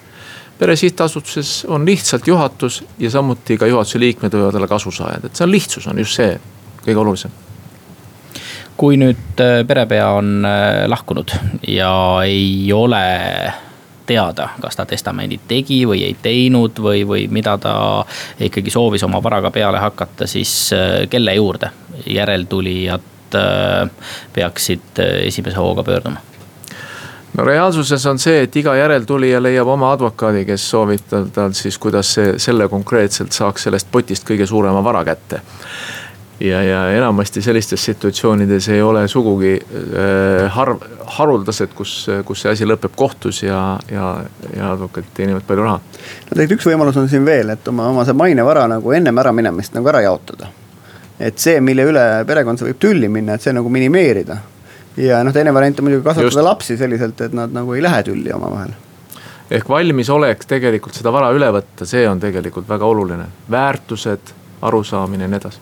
pere 0.63 0.75
sihtasutuses 0.79 1.65
on 1.67 1.85
lihtsalt 1.85 2.27
juhatus 2.27 2.83
ja 2.99 3.11
samuti 3.11 3.57
ka 3.59 3.67
juhatuse 3.67 3.99
liikmed 3.99 4.31
võivad 4.31 4.55
olla 4.59 4.71
kasusaajad, 4.71 5.27
et 5.27 5.35
see 5.35 5.47
on 5.47 5.51
lihtsus, 5.51 5.87
on 5.91 5.99
just 5.99 6.21
see 6.21 6.37
kõige 6.85 7.03
olulisem 7.03 7.41
kui 8.77 8.97
nüüd 8.97 9.41
äh, 9.41 9.61
perepea 9.67 10.07
on 10.17 10.45
äh, 10.45 10.85
lahkunud 10.89 11.35
ja 11.67 11.93
ei 12.25 12.71
ole 12.73 13.03
teada, 14.05 14.49
kas 14.61 14.75
ta 14.75 14.85
testamendi 14.85 15.39
tegi 15.47 15.83
või 15.87 16.03
ei 16.07 16.17
teinud 16.21 16.79
või, 16.83 17.05
või 17.07 17.27
mida 17.31 17.55
ta 17.61 17.75
ikkagi 18.43 18.73
soovis 18.73 19.05
oma 19.07 19.21
varaga 19.23 19.51
peale 19.55 19.79
hakata, 19.79 20.27
siis 20.27 20.73
äh, 20.75 21.03
kelle 21.09 21.35
juurde 21.39 21.71
järeltulijad 22.07 23.09
peaksid 24.33 24.99
esimese 25.25 25.57
hooga 25.57 25.83
pöörduma? 25.83 26.21
No 27.37 27.43
reaalsuses 27.43 28.05
on 28.05 28.19
see, 28.21 28.43
et 28.45 28.55
iga 28.61 28.75
järeltulija 28.77 29.41
leiab 29.41 29.69
oma 29.73 29.91
advokaadi, 29.95 30.45
kes 30.47 30.67
soovitab 30.69 31.31
tal 31.33 31.55
siis, 31.57 31.79
kuidas 31.81 32.13
see, 32.17 32.37
selle 32.41 32.69
konkreetselt 32.69 33.33
saaks 33.33 33.67
sellest 33.67 33.89
potist 33.91 34.27
kõige 34.27 34.47
suurema 34.49 34.83
vara 34.85 35.03
kätte. 35.07 35.41
ja, 36.39 36.61
ja 36.63 36.79
enamasti 36.91 37.41
sellistes 37.41 37.85
situatsioonides 37.85 38.67
ei 38.69 38.81
ole 38.81 39.07
sugugi 39.07 39.53
äh, 39.57 40.51
harv, 40.51 40.81
haruldased, 41.17 41.73
kus, 41.75 42.07
kus 42.25 42.41
see 42.41 42.51
asi 42.51 42.65
lõpeb 42.65 42.95
kohtus 42.95 43.43
ja, 43.43 43.79
ja, 43.91 44.15
ja 44.55 44.71
advokaadid 44.73 45.13
teenivad 45.13 45.45
palju 45.47 45.63
raha. 45.63 45.79
no 45.79 46.35
tegelikult 46.35 46.59
üks 46.59 46.69
võimalus 46.69 46.97
on 47.01 47.09
siin 47.09 47.25
veel, 47.25 47.55
et 47.55 47.67
oma, 47.67 47.89
oma 47.89 48.05
see 48.05 48.17
mainevara 48.17 48.67
nagu 48.67 48.93
ennem 48.93 49.25
äraminemist 49.25 49.73
nagu 49.77 49.89
ära 49.89 50.05
jaotada. 50.05 50.49
et 51.19 51.37
see, 51.39 51.59
mille 51.61 51.89
üle 51.89 52.07
perekond 52.27 52.61
võib 52.69 52.81
tülli 52.81 53.09
minna, 53.09 53.37
et 53.37 53.41
see 53.41 53.53
nagu 53.55 53.69
minimeerida 53.69 54.41
ja 54.97 55.23
noh, 55.23 55.33
teine 55.33 55.53
variant 55.53 55.79
on 55.79 55.87
muidugi 55.87 56.03
kasvatada 56.03 56.27
Just. 56.27 56.49
lapsi 56.49 56.77
selliselt, 56.77 57.21
et 57.21 57.33
nad 57.33 57.53
nagu 57.53 57.73
ei 57.73 57.83
lähe 57.83 58.03
tülli 58.03 58.33
omavahel 58.33 58.73
ehk 59.51 59.69
valmisolek 59.69 60.45
tegelikult 60.47 60.95
seda 60.97 61.11
vara 61.13 61.31
üle 61.35 61.49
võtta, 61.53 61.85
see 61.85 62.05
on 62.09 62.19
tegelikult 62.19 62.69
väga 62.69 62.85
oluline, 62.85 63.27
väärtused, 63.51 64.33
arusaamine 64.61 65.27
ja 65.27 65.31
nii 65.33 65.41
edasi. 65.41 65.59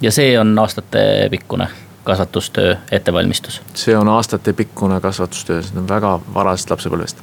ja 0.00 0.12
see 0.12 0.38
on 0.38 0.58
aastatepikkune 0.58 1.68
kasvatustöö 2.04 2.76
ettevalmistus? 2.90 3.62
see 3.74 3.96
on 3.96 4.08
aastatepikkune 4.08 5.00
kasvatustöö, 5.00 5.62
see 5.62 5.78
on 5.78 5.88
väga 5.88 6.18
varasest 6.34 6.70
lapsepõlvest. 6.70 7.22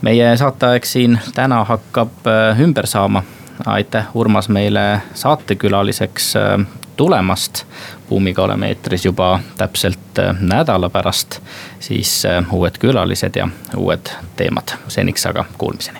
meie 0.00 0.36
saateaeg 0.36 0.84
siin 0.84 1.18
täna 1.34 1.64
hakkab 1.64 2.26
äh, 2.26 2.60
ümber 2.60 2.86
saama 2.86 3.22
aitäh, 3.66 4.06
Urmas, 4.14 4.48
meile 4.48 5.02
saatekülaliseks 5.14 6.36
äh, 6.36 6.66
tulemast. 6.96 7.64
Buumiga 8.08 8.42
oleme 8.42 8.68
eetris 8.68 9.04
juba 9.04 9.40
täpselt 9.56 10.18
äh, 10.18 10.36
nädala 10.40 10.90
pärast, 10.90 11.40
siis 11.80 12.26
äh, 12.26 12.44
uued 12.52 12.78
külalised 12.78 13.36
ja 13.36 13.48
uued 13.76 14.08
teemad, 14.36 14.76
seniks 14.88 15.26
aga 15.26 15.44
kuulmiseni. 15.58 15.98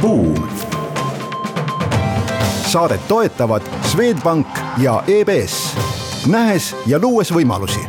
Buum. 0.00 0.48
saadet 2.68 3.08
toetavad 3.08 3.62
Swedbank 3.82 4.46
ja 4.78 5.02
EBS, 5.06 5.76
nähes 6.26 6.76
ja 6.86 6.98
luues 7.02 7.32
võimalusi 7.34 7.80